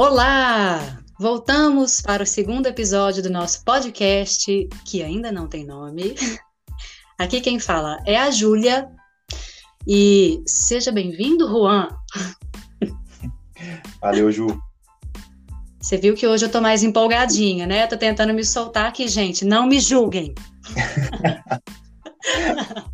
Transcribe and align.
Olá! 0.00 1.00
Voltamos 1.18 2.00
para 2.00 2.22
o 2.22 2.26
segundo 2.26 2.68
episódio 2.68 3.20
do 3.20 3.28
nosso 3.28 3.64
podcast, 3.64 4.68
que 4.84 5.02
ainda 5.02 5.32
não 5.32 5.48
tem 5.48 5.66
nome. 5.66 6.14
Aqui 7.18 7.40
quem 7.40 7.58
fala 7.58 7.98
é 8.06 8.16
a 8.16 8.30
Júlia. 8.30 8.88
E 9.84 10.40
seja 10.46 10.92
bem-vindo, 10.92 11.48
Juan. 11.48 11.88
Valeu, 14.00 14.30
Ju. 14.30 14.46
Você 15.80 15.96
viu 15.96 16.14
que 16.14 16.28
hoje 16.28 16.44
eu 16.44 16.48
tô 16.48 16.60
mais 16.60 16.84
empolgadinha, 16.84 17.66
né? 17.66 17.84
tô 17.88 17.96
tentando 17.96 18.32
me 18.32 18.44
soltar 18.44 18.86
aqui, 18.86 19.08
gente. 19.08 19.44
Não 19.44 19.66
me 19.66 19.80
julguem. 19.80 20.32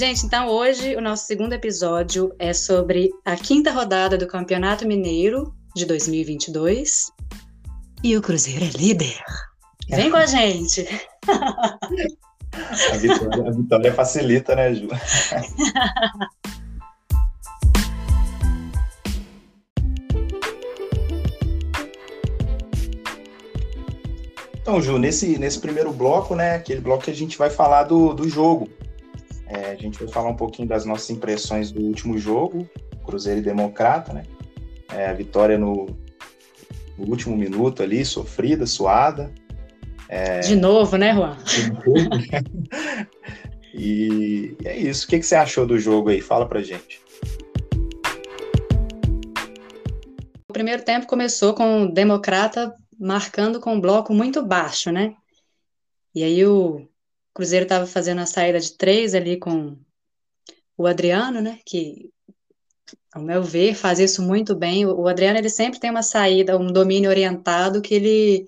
Gente, 0.00 0.24
então 0.24 0.48
hoje 0.48 0.96
o 0.96 1.00
nosso 1.02 1.26
segundo 1.26 1.52
episódio 1.52 2.34
é 2.38 2.54
sobre 2.54 3.10
a 3.22 3.36
quinta 3.36 3.70
rodada 3.70 4.16
do 4.16 4.26
Campeonato 4.26 4.88
Mineiro 4.88 5.54
de 5.76 5.84
2022. 5.84 7.12
E 8.02 8.16
o 8.16 8.22
Cruzeiro 8.22 8.64
é 8.64 8.70
líder. 8.78 9.22
Vem 9.90 10.10
com 10.10 10.16
a 10.16 10.24
gente! 10.24 10.88
A 12.90 12.96
vitória, 12.96 13.46
a 13.46 13.50
vitória 13.50 13.92
facilita, 13.92 14.56
né, 14.56 14.72
Ju? 14.72 14.88
Então, 24.62 24.80
Ju, 24.80 24.98
nesse, 24.98 25.38
nesse 25.38 25.58
primeiro 25.58 25.92
bloco, 25.92 26.34
né, 26.34 26.54
aquele 26.54 26.80
bloco 26.80 27.04
que 27.04 27.10
a 27.10 27.14
gente 27.14 27.36
vai 27.36 27.50
falar 27.50 27.82
do, 27.82 28.14
do 28.14 28.26
jogo. 28.26 28.66
É, 29.50 29.72
a 29.72 29.74
gente 29.74 29.98
vai 29.98 30.06
falar 30.06 30.30
um 30.30 30.36
pouquinho 30.36 30.68
das 30.68 30.84
nossas 30.84 31.10
impressões 31.10 31.72
do 31.72 31.82
último 31.82 32.16
jogo, 32.16 32.70
Cruzeiro 33.04 33.40
e 33.40 33.42
Democrata, 33.42 34.12
né? 34.12 34.22
É, 34.94 35.08
a 35.08 35.12
vitória 35.12 35.58
no, 35.58 35.86
no 36.96 37.06
último 37.08 37.36
minuto 37.36 37.82
ali, 37.82 38.04
sofrida, 38.04 38.64
suada. 38.64 39.34
É... 40.08 40.38
De 40.38 40.54
novo, 40.54 40.96
né, 40.96 41.12
Juan? 41.12 41.36
e 43.74 44.56
é 44.64 44.76
isso. 44.76 45.06
O 45.06 45.08
que, 45.08 45.18
que 45.18 45.26
você 45.26 45.34
achou 45.34 45.66
do 45.66 45.80
jogo 45.80 46.10
aí? 46.10 46.20
Fala 46.20 46.46
pra 46.48 46.62
gente. 46.62 47.00
O 50.48 50.52
primeiro 50.52 50.84
tempo 50.84 51.08
começou 51.08 51.54
com 51.54 51.82
o 51.82 51.92
Democrata 51.92 52.72
marcando 52.98 53.58
com 53.58 53.74
um 53.74 53.80
bloco 53.80 54.14
muito 54.14 54.44
baixo, 54.44 54.92
né? 54.92 55.14
E 56.14 56.22
aí 56.22 56.46
o 56.46 56.89
Cruzeiro 57.40 57.62
estava 57.62 57.86
fazendo 57.86 58.20
a 58.20 58.26
saída 58.26 58.60
de 58.60 58.76
três 58.76 59.14
ali 59.14 59.38
com 59.38 59.74
o 60.76 60.86
Adriano, 60.86 61.40
né? 61.40 61.58
Que, 61.64 62.10
ao 63.14 63.22
meu 63.22 63.42
ver, 63.42 63.74
faz 63.74 63.98
isso 63.98 64.20
muito 64.20 64.54
bem. 64.54 64.84
O 64.84 65.08
Adriano 65.08 65.38
ele 65.38 65.48
sempre 65.48 65.80
tem 65.80 65.90
uma 65.90 66.02
saída, 66.02 66.58
um 66.58 66.66
domínio 66.66 67.08
orientado 67.08 67.80
que 67.80 67.94
ele 67.94 68.46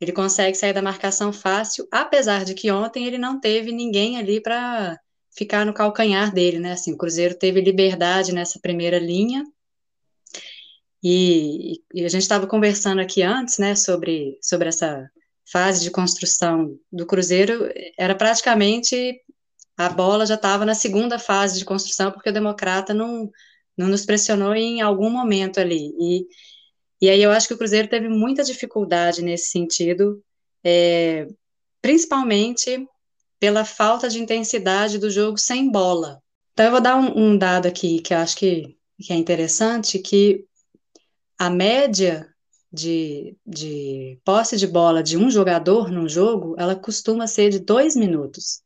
ele 0.00 0.12
consegue 0.12 0.56
sair 0.56 0.72
da 0.72 0.82
marcação 0.82 1.32
fácil, 1.32 1.86
apesar 1.90 2.44
de 2.44 2.52
que 2.52 2.70
ontem 2.70 3.06
ele 3.06 3.16
não 3.16 3.40
teve 3.40 3.72
ninguém 3.72 4.18
ali 4.18 4.42
para 4.42 4.98
ficar 5.30 5.64
no 5.64 5.72
calcanhar 5.72 6.34
dele, 6.34 6.58
né? 6.58 6.72
Assim, 6.72 6.92
o 6.92 6.98
Cruzeiro 6.98 7.38
teve 7.38 7.60
liberdade 7.60 8.32
nessa 8.32 8.58
primeira 8.58 8.98
linha. 8.98 9.44
E, 11.02 11.80
e 11.94 12.04
a 12.04 12.08
gente 12.08 12.22
estava 12.22 12.46
conversando 12.46 13.00
aqui 13.00 13.22
antes, 13.22 13.58
né, 13.58 13.76
sobre, 13.76 14.36
sobre 14.42 14.68
essa 14.68 15.08
fase 15.50 15.82
de 15.82 15.90
construção 15.90 16.76
do 16.92 17.06
Cruzeiro, 17.06 17.68
era 17.98 18.14
praticamente 18.14 19.20
a 19.76 19.88
bola 19.88 20.26
já 20.26 20.34
estava 20.34 20.64
na 20.64 20.74
segunda 20.74 21.18
fase 21.18 21.58
de 21.58 21.64
construção, 21.64 22.10
porque 22.10 22.30
o 22.30 22.32
Democrata 22.32 22.94
não, 22.94 23.30
não 23.76 23.88
nos 23.88 24.06
pressionou 24.06 24.54
em 24.54 24.80
algum 24.80 25.10
momento 25.10 25.60
ali. 25.60 25.92
E 26.00 26.26
e 27.00 27.10
aí 27.10 27.22
eu 27.22 27.30
acho 27.30 27.46
que 27.46 27.54
o 27.54 27.58
Cruzeiro 27.58 27.88
teve 27.88 28.08
muita 28.08 28.42
dificuldade 28.42 29.22
nesse 29.22 29.50
sentido, 29.50 30.22
é, 30.64 31.26
principalmente 31.82 32.86
pela 33.38 33.64
falta 33.64 34.08
de 34.08 34.18
intensidade 34.18 34.98
do 34.98 35.10
jogo 35.10 35.36
sem 35.36 35.70
bola. 35.70 36.22
Então 36.52 36.66
eu 36.66 36.72
vou 36.72 36.80
dar 36.80 36.96
um, 36.96 37.32
um 37.32 37.38
dado 37.38 37.66
aqui 37.68 38.00
que 38.00 38.14
eu 38.14 38.18
acho 38.18 38.36
que, 38.36 38.76
que 38.98 39.12
é 39.12 39.16
interessante, 39.16 39.98
que 39.98 40.44
a 41.38 41.50
média 41.50 42.26
de, 42.72 43.36
de 43.46 44.18
posse 44.24 44.56
de 44.56 44.66
bola 44.66 45.02
de 45.02 45.16
um 45.16 45.30
jogador 45.30 45.90
num 45.90 46.08
jogo, 46.08 46.54
ela 46.58 46.74
costuma 46.74 47.26
ser 47.26 47.50
de 47.50 47.58
dois 47.58 47.96
minutos. 47.96 48.62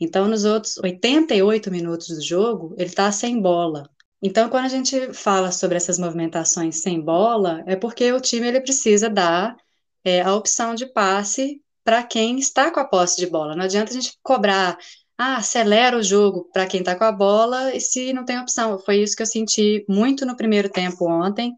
Então, 0.00 0.26
nos 0.26 0.44
outros 0.44 0.78
88 0.78 1.70
minutos 1.70 2.08
do 2.08 2.20
jogo, 2.20 2.74
ele 2.76 2.88
está 2.88 3.10
sem 3.12 3.40
bola. 3.40 3.88
Então, 4.20 4.48
quando 4.48 4.66
a 4.66 4.68
gente 4.68 5.12
fala 5.12 5.52
sobre 5.52 5.76
essas 5.76 5.98
movimentações 5.98 6.80
sem 6.80 7.00
bola, 7.00 7.62
é 7.66 7.76
porque 7.76 8.12
o 8.12 8.20
time 8.20 8.48
ele 8.48 8.60
precisa 8.60 9.10
dar 9.10 9.56
é, 10.04 10.20
a 10.22 10.34
opção 10.34 10.74
de 10.74 10.86
passe 10.86 11.60
para 11.84 12.02
quem 12.02 12.38
está 12.38 12.70
com 12.70 12.80
a 12.80 12.84
posse 12.84 13.16
de 13.16 13.26
bola. 13.26 13.56
Não 13.56 13.64
adianta 13.64 13.90
a 13.90 13.94
gente 13.94 14.16
cobrar, 14.22 14.78
ah, 15.18 15.36
acelera 15.36 15.96
o 15.96 16.02
jogo 16.02 16.48
para 16.52 16.66
quem 16.66 16.80
está 16.80 16.96
com 16.96 17.04
a 17.04 17.12
bola, 17.12 17.74
e 17.74 17.80
se 17.80 18.12
não 18.12 18.24
tem 18.24 18.38
opção. 18.38 18.78
Foi 18.78 18.96
isso 19.02 19.16
que 19.16 19.22
eu 19.22 19.26
senti 19.26 19.84
muito 19.88 20.24
no 20.24 20.36
primeiro 20.36 20.68
tempo 20.68 21.08
ontem. 21.08 21.54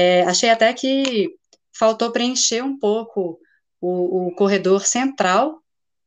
É, 0.00 0.22
achei 0.22 0.48
até 0.48 0.72
que 0.72 1.28
faltou 1.76 2.12
preencher 2.12 2.62
um 2.62 2.78
pouco 2.78 3.40
o, 3.80 4.28
o 4.28 4.34
corredor 4.36 4.86
central. 4.86 5.60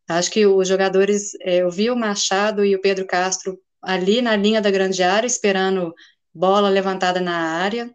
Acho 0.08 0.32
que 0.32 0.46
os 0.46 0.66
jogadores, 0.66 1.34
é, 1.42 1.58
eu 1.58 1.70
vi 1.70 1.92
o 1.92 1.96
Machado 1.96 2.64
e 2.64 2.74
o 2.74 2.80
Pedro 2.80 3.06
Castro 3.06 3.60
ali 3.82 4.22
na 4.22 4.34
linha 4.34 4.62
da 4.62 4.72
grande 4.72 5.04
área, 5.04 5.28
esperando 5.28 5.94
bola 6.34 6.70
levantada 6.70 7.20
na 7.20 7.36
área. 7.36 7.94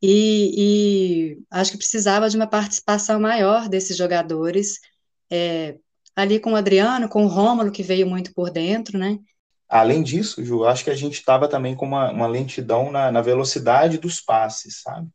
E, 0.00 1.34
e 1.34 1.38
acho 1.50 1.72
que 1.72 1.78
precisava 1.78 2.30
de 2.30 2.36
uma 2.36 2.46
participação 2.46 3.18
maior 3.18 3.68
desses 3.68 3.96
jogadores, 3.96 4.78
é, 5.28 5.76
ali 6.14 6.38
com 6.38 6.52
o 6.52 6.56
Adriano, 6.56 7.08
com 7.08 7.24
o 7.24 7.28
Rômulo, 7.28 7.72
que 7.72 7.82
veio 7.82 8.06
muito 8.06 8.32
por 8.32 8.48
dentro, 8.48 8.96
né? 8.96 9.18
Além 9.68 10.02
disso, 10.02 10.44
Ju, 10.44 10.64
acho 10.64 10.84
que 10.84 10.90
a 10.90 10.94
gente 10.94 11.14
estava 11.14 11.46
também 11.46 11.74
com 11.76 11.86
uma, 11.86 12.10
uma 12.10 12.26
lentidão 12.26 12.90
na, 12.90 13.12
na, 13.12 13.20
velocidade 13.20 13.98
dos 13.98 14.20
passes, 14.20 14.80
sabe? 14.82 15.08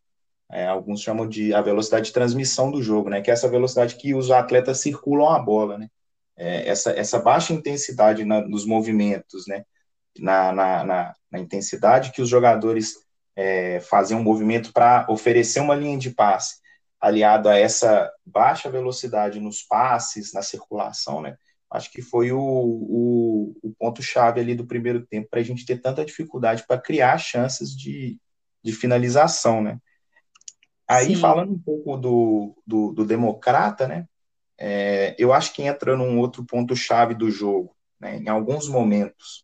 É, 0.51 0.67
alguns 0.67 1.01
chamam 1.01 1.27
de 1.27 1.53
a 1.53 1.61
velocidade 1.61 2.07
de 2.07 2.13
transmissão 2.13 2.69
do 2.69 2.81
jogo, 2.81 3.09
né? 3.09 3.21
Que 3.21 3.31
é 3.31 3.33
essa 3.33 3.49
velocidade 3.49 3.95
que 3.95 4.13
os 4.13 4.29
atletas 4.29 4.79
circulam 4.79 5.29
a 5.29 5.39
bola, 5.39 5.77
né? 5.79 5.89
é, 6.35 6.67
essa, 6.67 6.91
essa 6.91 7.19
baixa 7.19 7.53
intensidade 7.53 8.25
na, 8.25 8.41
nos 8.41 8.65
movimentos, 8.65 9.47
né, 9.47 9.65
na, 10.17 10.51
na, 10.51 10.83
na, 10.83 11.15
na, 11.31 11.39
intensidade 11.39 12.11
que 12.11 12.21
os 12.21 12.29
jogadores 12.29 12.95
é, 13.35 13.79
faziam 13.79 14.19
um 14.19 14.23
movimento 14.23 14.71
para 14.73 15.05
oferecer 15.09 15.59
uma 15.59 15.75
linha 15.75 15.97
de 15.97 16.11
passe, 16.11 16.57
aliado 16.99 17.49
a 17.49 17.57
essa 17.57 18.11
baixa 18.25 18.69
velocidade 18.69 19.39
nos 19.39 19.61
passes, 19.63 20.33
na 20.33 20.41
circulação, 20.41 21.21
né, 21.21 21.37
acho 21.73 21.91
que 21.91 22.03
foi 22.03 22.31
o, 22.31 22.39
o, 22.39 23.57
o 23.63 23.73
ponto-chave 23.79 24.39
ali 24.39 24.53
do 24.53 24.67
primeiro 24.67 25.03
tempo 25.03 25.27
para 25.27 25.39
a 25.39 25.43
gente 25.43 25.65
ter 25.65 25.81
tanta 25.81 26.05
dificuldade 26.05 26.63
para 26.67 26.79
criar 26.79 27.17
chances 27.17 27.75
de, 27.75 28.19
de 28.63 28.71
finalização, 28.71 29.61
né. 29.61 29.79
Aí, 30.87 31.07
Sim. 31.07 31.15
falando 31.15 31.51
um 31.51 31.59
pouco 31.59 31.97
do, 31.97 32.55
do, 32.67 32.91
do 32.91 33.05
Democrata, 33.05 33.87
né, 33.87 34.05
é, 34.55 35.15
eu 35.17 35.33
acho 35.33 35.51
que 35.53 35.63
entra 35.63 35.97
num 35.97 36.19
outro 36.19 36.45
ponto-chave 36.45 37.15
do 37.15 37.31
jogo. 37.31 37.75
Né? 37.99 38.17
Em 38.17 38.29
alguns 38.29 38.67
momentos, 38.67 39.43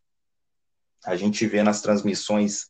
a 1.03 1.15
gente 1.15 1.47
vê 1.47 1.63
nas 1.63 1.81
transmissões 1.81 2.67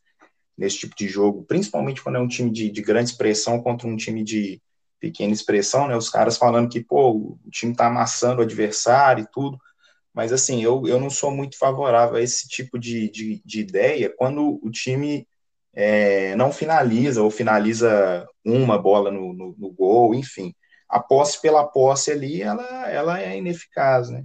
nesse 0.56 0.78
tipo 0.78 0.96
de 0.96 1.06
jogo, 1.06 1.44
principalmente 1.44 2.02
quando 2.02 2.16
é 2.16 2.20
um 2.20 2.28
time 2.28 2.50
de, 2.50 2.70
de 2.70 2.80
grande 2.80 3.10
expressão 3.10 3.60
contra 3.60 3.86
um 3.86 3.96
time 3.96 4.24
de 4.24 4.62
pequena 5.00 5.32
expressão, 5.32 5.88
né? 5.88 5.96
Os 5.96 6.10
caras 6.10 6.36
falando 6.36 6.68
que, 6.68 6.82
pô, 6.82 7.38
o 7.44 7.50
time 7.50 7.74
tá 7.74 7.86
amassando 7.86 8.40
o 8.40 8.44
adversário 8.44 9.24
e 9.24 9.30
tudo. 9.32 9.58
Mas, 10.12 10.32
assim, 10.32 10.62
eu, 10.62 10.86
eu 10.86 11.00
não 11.00 11.10
sou 11.10 11.30
muito 11.30 11.58
favorável 11.58 12.16
a 12.16 12.22
esse 12.22 12.48
tipo 12.48 12.78
de, 12.78 13.10
de, 13.10 13.42
de 13.44 13.60
ideia 13.60 14.12
quando 14.16 14.60
o 14.62 14.70
time 14.70 15.26
é, 15.74 16.34
não 16.36 16.52
finaliza 16.52 17.22
ou 17.22 17.30
finaliza 17.30 18.26
uma 18.44 18.78
bola 18.78 19.10
no, 19.10 19.32
no, 19.32 19.54
no 19.58 19.70
gol, 19.72 20.14
enfim 20.14 20.54
a 20.90 20.98
posse 20.98 21.40
pela 21.40 21.64
posse 21.64 22.10
ali, 22.10 22.42
ela, 22.42 22.90
ela 22.90 23.22
é 23.22 23.38
ineficaz, 23.38 24.10
né? 24.10 24.24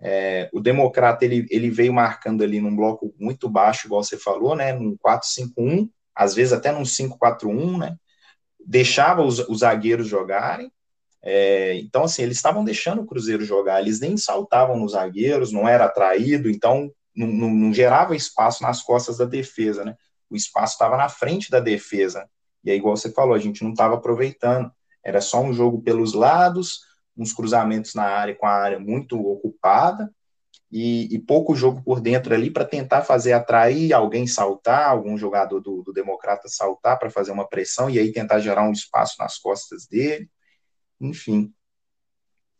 É, 0.00 0.48
o 0.50 0.60
Democrata, 0.60 1.26
ele, 1.26 1.46
ele 1.50 1.70
veio 1.70 1.92
marcando 1.92 2.42
ali 2.42 2.58
num 2.58 2.74
bloco 2.74 3.14
muito 3.18 3.50
baixo, 3.50 3.86
igual 3.86 4.02
você 4.02 4.16
falou, 4.16 4.56
né? 4.56 4.72
Num 4.72 4.96
4-5-1, 4.96 5.90
às 6.14 6.34
vezes 6.34 6.54
até 6.54 6.72
num 6.72 6.84
5-4-1, 6.84 7.78
né? 7.78 7.96
Deixava 8.66 9.22
os, 9.22 9.38
os 9.48 9.60
zagueiros 9.60 10.06
jogarem, 10.06 10.70
é, 11.22 11.74
então, 11.76 12.04
assim, 12.04 12.22
eles 12.22 12.36
estavam 12.36 12.64
deixando 12.64 13.02
o 13.02 13.06
Cruzeiro 13.06 13.44
jogar, 13.44 13.80
eles 13.80 14.00
nem 14.00 14.16
saltavam 14.16 14.78
nos 14.78 14.92
zagueiros, 14.92 15.52
não 15.52 15.68
era 15.68 15.84
atraído, 15.84 16.48
então 16.48 16.90
não, 17.14 17.26
não, 17.26 17.50
não 17.50 17.74
gerava 17.74 18.16
espaço 18.16 18.62
nas 18.62 18.82
costas 18.82 19.18
da 19.18 19.26
defesa, 19.26 19.84
né? 19.84 19.96
O 20.30 20.36
espaço 20.36 20.74
estava 20.74 20.96
na 20.96 21.08
frente 21.08 21.50
da 21.50 21.60
defesa. 21.60 22.28
E 22.64 22.70
aí, 22.70 22.76
igual 22.76 22.96
você 22.96 23.10
falou, 23.12 23.34
a 23.34 23.38
gente 23.38 23.62
não 23.62 23.72
estava 23.72 23.96
aproveitando. 23.96 24.70
Era 25.04 25.20
só 25.20 25.42
um 25.42 25.52
jogo 25.52 25.82
pelos 25.82 26.14
lados, 26.14 26.80
uns 27.16 27.32
cruzamentos 27.32 27.94
na 27.94 28.04
área 28.04 28.34
com 28.34 28.46
a 28.46 28.52
área 28.52 28.78
muito 28.78 29.18
ocupada 29.18 30.10
e, 30.70 31.12
e 31.14 31.18
pouco 31.18 31.54
jogo 31.54 31.82
por 31.82 32.00
dentro 32.00 32.32
ali 32.32 32.50
para 32.50 32.64
tentar 32.64 33.02
fazer 33.02 33.32
atrair 33.32 33.92
alguém 33.92 34.26
saltar, 34.26 34.88
algum 34.88 35.18
jogador 35.18 35.60
do, 35.60 35.82
do 35.82 35.92
Democrata 35.92 36.48
saltar 36.48 36.98
para 36.98 37.10
fazer 37.10 37.32
uma 37.32 37.48
pressão 37.48 37.90
e 37.90 37.98
aí 37.98 38.12
tentar 38.12 38.38
gerar 38.38 38.62
um 38.62 38.72
espaço 38.72 39.16
nas 39.18 39.36
costas 39.38 39.86
dele. 39.86 40.30
Enfim, 41.00 41.52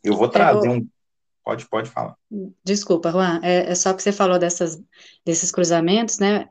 eu 0.03 0.17
vou 0.17 0.27
trazer 0.27 0.67
um. 0.67 0.85
Pode, 1.43 1.67
pode 1.69 1.89
falar. 1.89 2.15
Desculpa, 2.63 3.11
Juan, 3.11 3.39
é, 3.41 3.71
é 3.71 3.75
só 3.75 3.93
que 3.93 4.03
você 4.03 4.11
falou 4.11 4.37
dessas, 4.37 4.79
desses 5.25 5.51
cruzamentos, 5.51 6.19
né? 6.19 6.47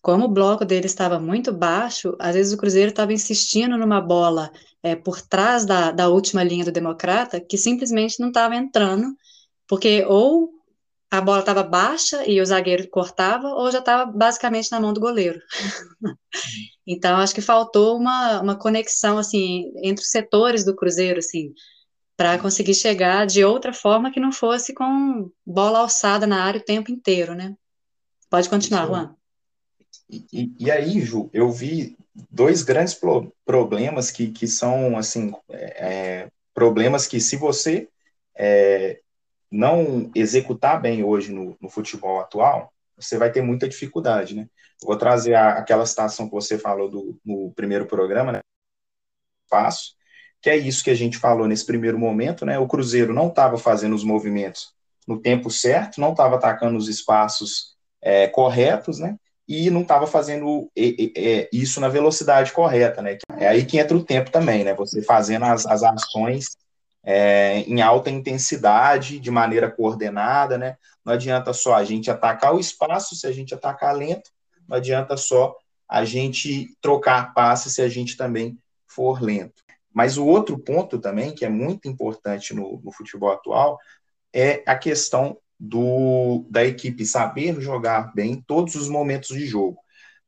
Como 0.00 0.24
o 0.24 0.28
bloco 0.28 0.64
dele 0.64 0.86
estava 0.86 1.20
muito 1.20 1.52
baixo, 1.52 2.16
às 2.18 2.34
vezes 2.34 2.52
o 2.52 2.56
Cruzeiro 2.56 2.90
estava 2.90 3.12
insistindo 3.12 3.76
numa 3.76 4.00
bola 4.00 4.50
é, 4.82 4.96
por 4.96 5.20
trás 5.20 5.64
da, 5.64 5.92
da 5.92 6.08
última 6.08 6.42
linha 6.42 6.64
do 6.64 6.72
Democrata, 6.72 7.40
que 7.40 7.56
simplesmente 7.56 8.18
não 8.18 8.28
estava 8.28 8.56
entrando, 8.56 9.16
porque 9.68 10.04
ou 10.04 10.61
a 11.12 11.20
bola 11.20 11.40
estava 11.40 11.62
baixa 11.62 12.26
e 12.26 12.40
o 12.40 12.46
zagueiro 12.46 12.88
cortava, 12.88 13.48
ou 13.48 13.70
já 13.70 13.80
estava 13.80 14.10
basicamente 14.10 14.72
na 14.72 14.80
mão 14.80 14.94
do 14.94 15.00
goleiro. 15.00 15.38
então, 16.86 17.18
acho 17.18 17.34
que 17.34 17.42
faltou 17.42 17.98
uma, 17.98 18.40
uma 18.40 18.56
conexão, 18.58 19.18
assim, 19.18 19.70
entre 19.82 20.02
os 20.02 20.10
setores 20.10 20.64
do 20.64 20.74
Cruzeiro, 20.74 21.18
assim, 21.18 21.52
para 22.16 22.38
conseguir 22.38 22.72
chegar 22.72 23.26
de 23.26 23.44
outra 23.44 23.74
forma 23.74 24.10
que 24.10 24.18
não 24.18 24.32
fosse 24.32 24.72
com 24.72 25.30
bola 25.44 25.80
alçada 25.80 26.26
na 26.26 26.42
área 26.42 26.58
o 26.58 26.64
tempo 26.64 26.90
inteiro, 26.90 27.34
né? 27.34 27.54
Pode 28.30 28.48
continuar, 28.48 28.86
Juan. 28.86 29.14
E, 30.08 30.24
e, 30.32 30.52
e, 30.60 30.70
aí, 30.70 30.98
Ju, 31.02 31.28
eu 31.34 31.50
vi 31.50 31.94
dois 32.30 32.62
grandes 32.62 32.94
pro, 32.94 33.30
problemas 33.44 34.10
que, 34.10 34.28
que 34.30 34.46
são, 34.46 34.96
assim, 34.96 35.30
é, 35.50 36.24
é 36.24 36.28
problemas 36.54 37.06
que 37.06 37.20
se 37.20 37.36
você 37.36 37.86
é, 38.34 39.01
não 39.52 40.10
executar 40.14 40.80
bem 40.80 41.04
hoje 41.04 41.30
no, 41.30 41.56
no, 41.60 41.68
futebol 41.68 42.18
atual, 42.18 42.72
você 42.96 43.18
vai 43.18 43.30
ter 43.30 43.42
muita 43.42 43.68
dificuldade, 43.68 44.34
né? 44.34 44.48
Eu 44.80 44.88
vou 44.88 44.96
trazer 44.96 45.34
a, 45.34 45.58
aquela 45.58 45.84
situação 45.84 46.26
que 46.26 46.32
você 46.32 46.58
falou 46.58 46.88
do, 46.88 47.20
no 47.22 47.52
primeiro 47.52 47.86
programa, 47.86 48.32
né? 48.32 48.40
Passo, 49.50 49.94
que 50.40 50.48
é 50.48 50.56
isso 50.56 50.82
que 50.82 50.90
a 50.90 50.94
gente 50.94 51.18
falou 51.18 51.46
nesse 51.46 51.66
primeiro 51.66 51.98
momento, 51.98 52.46
né? 52.46 52.58
O 52.58 52.66
Cruzeiro 52.66 53.12
não 53.12 53.28
estava 53.28 53.58
fazendo 53.58 53.94
os 53.94 54.02
movimentos 54.02 54.72
no 55.06 55.20
tempo 55.20 55.50
certo, 55.50 56.00
não 56.00 56.12
estava 56.12 56.36
atacando 56.36 56.78
os 56.78 56.88
espaços 56.88 57.76
é, 58.00 58.28
corretos, 58.28 58.98
né? 58.98 59.16
E 59.46 59.68
não 59.68 59.82
estava 59.82 60.06
fazendo 60.06 60.70
é, 60.74 61.48
isso 61.52 61.78
na 61.78 61.88
velocidade 61.88 62.52
correta, 62.52 63.02
né? 63.02 63.18
É 63.36 63.48
aí 63.48 63.66
que 63.66 63.78
entra 63.78 63.96
o 63.96 64.04
tempo 64.04 64.30
também, 64.30 64.64
né? 64.64 64.72
Você 64.74 65.02
fazendo 65.02 65.44
as, 65.44 65.66
as 65.66 65.82
ações 65.82 66.56
é, 67.04 67.60
em 67.60 67.80
alta 67.82 68.10
intensidade, 68.10 69.18
de 69.18 69.30
maneira 69.30 69.70
coordenada, 69.70 70.56
né? 70.56 70.76
Não 71.04 71.12
adianta 71.12 71.52
só 71.52 71.74
a 71.74 71.84
gente 71.84 72.10
atacar 72.10 72.54
o 72.54 72.60
espaço 72.60 73.16
se 73.16 73.26
a 73.26 73.32
gente 73.32 73.54
atacar 73.54 73.94
lento, 73.94 74.30
não 74.68 74.76
adianta 74.76 75.16
só 75.16 75.56
a 75.88 76.04
gente 76.04 76.74
trocar 76.80 77.34
passe 77.34 77.70
se 77.70 77.82
a 77.82 77.88
gente 77.88 78.16
também 78.16 78.58
for 78.86 79.20
lento. 79.20 79.62
Mas 79.92 80.16
o 80.16 80.26
outro 80.26 80.58
ponto 80.58 80.98
também, 80.98 81.34
que 81.34 81.44
é 81.44 81.48
muito 81.48 81.88
importante 81.88 82.54
no, 82.54 82.80
no 82.82 82.92
futebol 82.92 83.30
atual, 83.30 83.78
é 84.32 84.62
a 84.66 84.76
questão 84.76 85.36
do, 85.58 86.46
da 86.50 86.64
equipe 86.64 87.04
saber 87.04 87.60
jogar 87.60 88.12
bem 88.14 88.42
todos 88.46 88.74
os 88.74 88.88
momentos 88.88 89.28
de 89.28 89.44
jogo. 89.46 89.78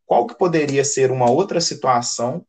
Qual 0.05 0.27
que 0.27 0.37
poderia 0.37 0.85
ser 0.85 1.11
uma 1.11 1.31
outra 1.31 1.61
situação 1.61 2.45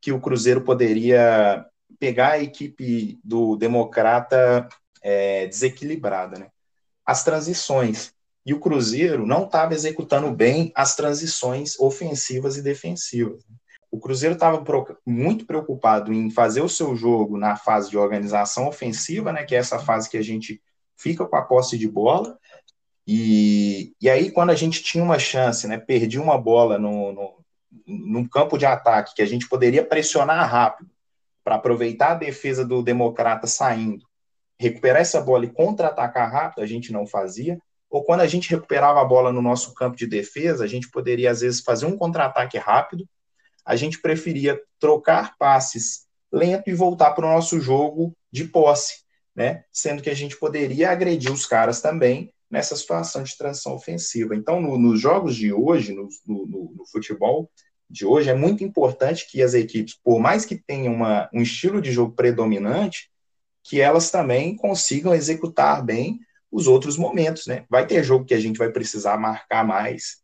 que 0.00 0.10
o 0.10 0.20
Cruzeiro 0.20 0.62
poderia 0.62 1.64
pegar 2.00 2.32
a 2.32 2.42
equipe 2.42 3.20
do 3.22 3.56
Democrata 3.56 4.66
é, 5.02 5.46
desequilibrada, 5.46 6.38
né? 6.38 6.48
As 7.04 7.22
transições. 7.22 8.12
E 8.44 8.54
o 8.54 8.58
Cruzeiro 8.58 9.26
não 9.26 9.44
estava 9.44 9.74
executando 9.74 10.30
bem 10.32 10.72
as 10.74 10.96
transições 10.96 11.78
ofensivas 11.78 12.56
e 12.56 12.62
defensivas. 12.62 13.44
O 13.90 13.98
Cruzeiro 13.98 14.34
estava 14.34 14.64
muito 15.04 15.44
preocupado 15.44 16.12
em 16.12 16.30
fazer 16.30 16.62
o 16.62 16.68
seu 16.68 16.96
jogo 16.96 17.36
na 17.36 17.56
fase 17.56 17.90
de 17.90 17.98
organização 17.98 18.66
ofensiva, 18.66 19.32
né, 19.32 19.44
que 19.44 19.54
é 19.54 19.58
essa 19.58 19.78
fase 19.78 20.08
que 20.08 20.16
a 20.16 20.22
gente 20.22 20.62
fica 20.96 21.26
com 21.26 21.36
a 21.36 21.42
posse 21.42 21.76
de 21.76 21.88
bola. 21.88 22.38
E, 23.06 23.92
e 24.00 24.08
aí, 24.08 24.30
quando 24.30 24.50
a 24.50 24.54
gente 24.54 24.82
tinha 24.82 25.02
uma 25.02 25.18
chance, 25.18 25.66
né, 25.66 25.76
perdi 25.76 26.18
uma 26.18 26.38
bola 26.38 26.78
no, 26.78 27.12
no, 27.12 27.44
num 27.86 28.26
campo 28.26 28.56
de 28.56 28.64
ataque 28.64 29.14
que 29.14 29.22
a 29.22 29.26
gente 29.26 29.48
poderia 29.48 29.84
pressionar 29.84 30.48
rápido, 30.48 30.88
para 31.50 31.56
aproveitar 31.56 32.12
a 32.12 32.14
defesa 32.14 32.64
do 32.64 32.80
Democrata 32.80 33.44
saindo, 33.48 34.06
recuperar 34.56 35.02
essa 35.02 35.20
bola 35.20 35.46
e 35.46 35.50
contra-atacar 35.50 36.30
rápido, 36.30 36.62
a 36.62 36.66
gente 36.66 36.92
não 36.92 37.08
fazia. 37.08 37.58
Ou 37.90 38.04
quando 38.04 38.20
a 38.20 38.26
gente 38.28 38.48
recuperava 38.48 39.00
a 39.00 39.04
bola 39.04 39.32
no 39.32 39.42
nosso 39.42 39.74
campo 39.74 39.96
de 39.96 40.06
defesa, 40.06 40.62
a 40.62 40.68
gente 40.68 40.88
poderia, 40.88 41.28
às 41.28 41.40
vezes, 41.40 41.60
fazer 41.60 41.86
um 41.86 41.98
contra-ataque 41.98 42.56
rápido. 42.56 43.04
A 43.64 43.74
gente 43.74 44.00
preferia 44.00 44.60
trocar 44.78 45.36
passes 45.38 46.06
lento 46.30 46.70
e 46.70 46.72
voltar 46.72 47.10
para 47.14 47.26
o 47.26 47.28
nosso 47.28 47.60
jogo 47.60 48.16
de 48.30 48.44
posse, 48.44 49.00
né? 49.34 49.64
Sendo 49.72 50.04
que 50.04 50.10
a 50.10 50.14
gente 50.14 50.36
poderia 50.36 50.92
agredir 50.92 51.32
os 51.32 51.46
caras 51.46 51.80
também 51.80 52.32
nessa 52.48 52.76
situação 52.76 53.24
de 53.24 53.36
transição 53.36 53.74
ofensiva. 53.74 54.36
Então, 54.36 54.60
no, 54.60 54.78
nos 54.78 55.00
jogos 55.00 55.34
de 55.34 55.52
hoje, 55.52 55.92
no, 55.92 56.08
no, 56.24 56.74
no 56.76 56.86
futebol, 56.86 57.50
de 57.90 58.06
hoje, 58.06 58.30
é 58.30 58.34
muito 58.34 58.62
importante 58.62 59.26
que 59.28 59.42
as 59.42 59.52
equipes, 59.52 59.98
por 60.02 60.20
mais 60.20 60.44
que 60.44 60.56
tenham 60.56 60.94
uma, 60.94 61.28
um 61.34 61.42
estilo 61.42 61.82
de 61.82 61.90
jogo 61.90 62.14
predominante, 62.14 63.10
que 63.64 63.80
elas 63.80 64.10
também 64.10 64.56
consigam 64.56 65.12
executar 65.12 65.84
bem 65.84 66.20
os 66.50 66.66
outros 66.66 66.96
momentos, 66.96 67.46
né? 67.46 67.64
Vai 67.68 67.86
ter 67.86 68.02
jogo 68.04 68.24
que 68.24 68.34
a 68.34 68.40
gente 68.40 68.56
vai 68.56 68.70
precisar 68.70 69.18
marcar 69.18 69.64
mais, 69.64 70.18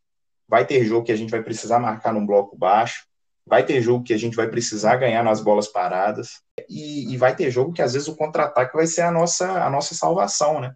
vai 0.48 0.64
ter 0.64 0.84
jogo 0.84 1.04
que 1.04 1.12
a 1.12 1.16
gente 1.16 1.30
vai 1.30 1.42
precisar 1.42 1.80
marcar 1.80 2.14
num 2.14 2.24
bloco 2.24 2.56
baixo, 2.56 3.04
vai 3.44 3.64
ter 3.64 3.80
jogo 3.80 4.04
que 4.04 4.14
a 4.14 4.18
gente 4.18 4.36
vai 4.36 4.48
precisar 4.48 4.96
ganhar 4.96 5.22
nas 5.22 5.40
bolas 5.40 5.68
paradas, 5.68 6.40
e, 6.68 7.12
e 7.12 7.16
vai 7.16 7.34
ter 7.34 7.50
jogo 7.50 7.72
que 7.72 7.82
às 7.82 7.92
vezes 7.92 8.08
o 8.08 8.16
contra-ataque 8.16 8.76
vai 8.76 8.86
ser 8.86 9.02
a 9.02 9.10
nossa, 9.10 9.64
a 9.64 9.68
nossa 9.68 9.94
salvação, 9.94 10.60
né? 10.60 10.72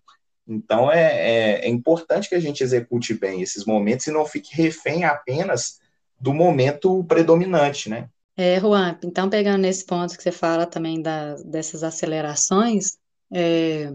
Então 0.47 0.91
é, 0.91 1.03
é, 1.03 1.67
é 1.67 1.69
importante 1.69 2.29
que 2.29 2.35
a 2.35 2.41
gente 2.41 2.63
execute 2.63 3.15
bem 3.15 3.43
esses 3.43 3.65
momentos 3.65 4.07
e 4.07 4.11
não 4.11 4.27
fique 4.27 4.55
refém 4.55 5.05
apenas 5.05 5.80
do 6.21 6.35
momento 6.35 7.03
predominante, 7.05 7.89
né? 7.89 8.09
É, 8.37 8.59
Juan, 8.61 8.99
então 9.05 9.29
pegando 9.29 9.63
nesse 9.63 9.85
ponto 9.85 10.17
que 10.17 10.23
você 10.23 10.33
fala 10.33 10.67
também 10.67 11.03
da, 11.03 11.35
dessas 11.37 11.83
acelerações, 11.83 12.97
é, 13.33 13.93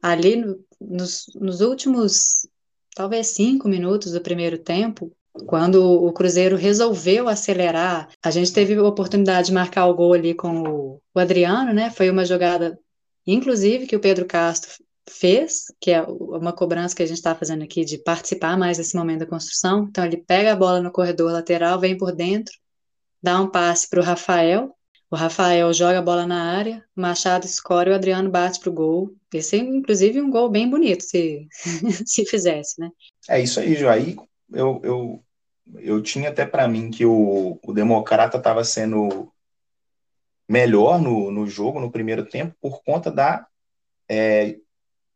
ali 0.00 0.36
no, 0.36 0.58
nos, 0.80 1.26
nos 1.34 1.60
últimos, 1.60 2.46
talvez 2.94 3.28
cinco 3.28 3.68
minutos 3.68 4.12
do 4.12 4.20
primeiro 4.20 4.58
tempo, 4.58 5.12
quando 5.46 5.82
o 5.82 6.12
Cruzeiro 6.12 6.56
resolveu 6.56 7.28
acelerar, 7.28 8.08
a 8.22 8.30
gente 8.30 8.52
teve 8.52 8.74
a 8.74 8.82
oportunidade 8.82 9.46
de 9.46 9.54
marcar 9.54 9.86
o 9.86 9.94
gol 9.94 10.12
ali 10.12 10.34
com 10.34 10.62
o, 10.62 11.00
o 11.14 11.18
Adriano, 11.18 11.72
né? 11.72 11.90
Foi 11.90 12.10
uma 12.10 12.24
jogada, 12.24 12.78
inclusive, 13.26 13.86
que 13.86 13.96
o 13.96 14.00
Pedro 14.00 14.26
Castro 14.26 14.72
fez, 15.08 15.64
que 15.80 15.90
é 15.90 16.02
uma 16.02 16.52
cobrança 16.52 16.94
que 16.94 17.02
a 17.02 17.06
gente 17.06 17.16
está 17.16 17.34
fazendo 17.34 17.62
aqui 17.62 17.84
de 17.84 17.98
participar 17.98 18.56
mais 18.56 18.78
desse 18.78 18.96
momento 18.96 19.20
da 19.20 19.26
construção. 19.26 19.86
Então, 19.90 20.04
ele 20.04 20.16
pega 20.16 20.52
a 20.52 20.56
bola 20.56 20.80
no 20.80 20.92
corredor 20.92 21.32
lateral, 21.32 21.78
vem 21.78 21.96
por 21.96 22.12
dentro, 22.12 22.54
dá 23.22 23.40
um 23.40 23.48
passe 23.48 23.88
para 23.88 24.00
o 24.00 24.04
Rafael. 24.04 24.74
O 25.10 25.16
Rafael 25.16 25.72
joga 25.74 25.98
a 25.98 26.02
bola 26.02 26.26
na 26.26 26.56
área, 26.56 26.82
Machado 26.96 27.44
escora 27.44 27.90
e 27.90 27.92
o 27.92 27.94
Adriano 27.94 28.30
bate 28.30 28.58
para 28.60 28.70
o 28.70 28.72
gol. 28.72 29.14
Esse 29.32 29.56
é, 29.56 29.58
inclusive, 29.58 30.20
um 30.20 30.30
gol 30.30 30.48
bem 30.48 30.68
bonito, 30.68 31.02
se, 31.02 31.46
se 32.06 32.24
fizesse, 32.24 32.80
né? 32.80 32.90
É 33.28 33.40
isso 33.40 33.60
aí, 33.60 33.74
Joaí. 33.74 34.16
Eu, 34.50 34.80
eu, 34.82 35.24
eu 35.80 36.02
tinha 36.02 36.30
até 36.30 36.46
para 36.46 36.66
mim 36.66 36.90
que 36.90 37.04
o, 37.04 37.58
o 37.62 37.72
Democrata 37.72 38.38
estava 38.38 38.64
sendo 38.64 39.30
melhor 40.48 41.00
no, 41.00 41.30
no 41.30 41.46
jogo, 41.46 41.80
no 41.80 41.90
primeiro 41.90 42.24
tempo, 42.24 42.54
por 42.60 42.82
conta 42.82 43.10
da 43.10 43.46
é, 44.08 44.58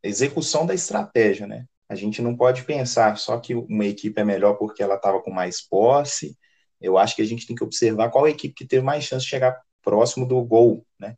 execução 0.07 0.67
da 0.67 0.75
estratégia, 0.75 1.47
né? 1.47 1.67
A 1.89 1.95
gente 1.95 2.21
não 2.21 2.37
pode 2.37 2.65
pensar 2.65 3.17
só 3.17 3.39
que 3.39 3.55
uma 3.55 3.85
equipe 3.85 4.21
é 4.21 4.25
melhor 4.25 4.55
porque 4.55 4.83
ela 4.83 4.97
estava 4.97 5.21
com 5.23 5.31
mais 5.31 5.61
posse. 5.61 6.37
Eu 6.81 6.99
acho 6.99 7.15
que 7.15 7.23
a 7.23 7.27
gente 7.27 7.47
tem 7.47 7.55
que 7.55 7.65
observar 7.65 8.11
qual 8.11 8.27
equipe 8.27 8.55
que 8.55 8.67
teve 8.67 8.85
mais 8.85 9.05
chance 9.05 9.25
de 9.25 9.31
chegar 9.31 9.57
próximo 9.83 10.27
do 10.27 10.43
gol, 10.43 10.85
né? 10.99 11.17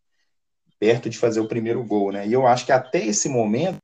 Perto 0.78 1.08
de 1.08 1.18
fazer 1.18 1.40
o 1.40 1.48
primeiro 1.48 1.82
gol, 1.82 2.12
né? 2.12 2.26
E 2.26 2.32
eu 2.32 2.46
acho 2.46 2.66
que 2.66 2.72
até 2.72 3.04
esse 3.04 3.28
momento 3.28 3.78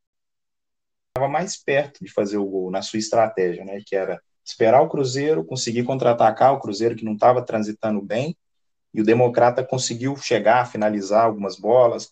estava 1.09 1.31
mais 1.31 1.57
perto 1.57 2.05
de 2.05 2.13
fazer 2.13 2.37
o 2.37 2.47
gol 2.47 2.71
na 2.71 2.83
sua 2.83 2.99
estratégia, 2.99 3.65
né? 3.65 3.81
Que 3.85 3.97
era 3.97 4.21
esperar 4.45 4.83
o 4.83 4.89
Cruzeiro, 4.89 5.45
conseguir 5.45 5.85
contra-atacar 5.85 6.53
o 6.53 6.61
Cruzeiro 6.61 6.95
que 6.95 7.05
não 7.05 7.15
estava 7.15 7.43
transitando 7.43 8.03
bem, 8.03 8.37
e 8.93 9.01
o 9.01 9.05
Democrata 9.05 9.65
conseguiu 9.65 10.17
chegar, 10.17 10.71
finalizar 10.71 11.25
algumas 11.25 11.57
bolas, 11.57 12.11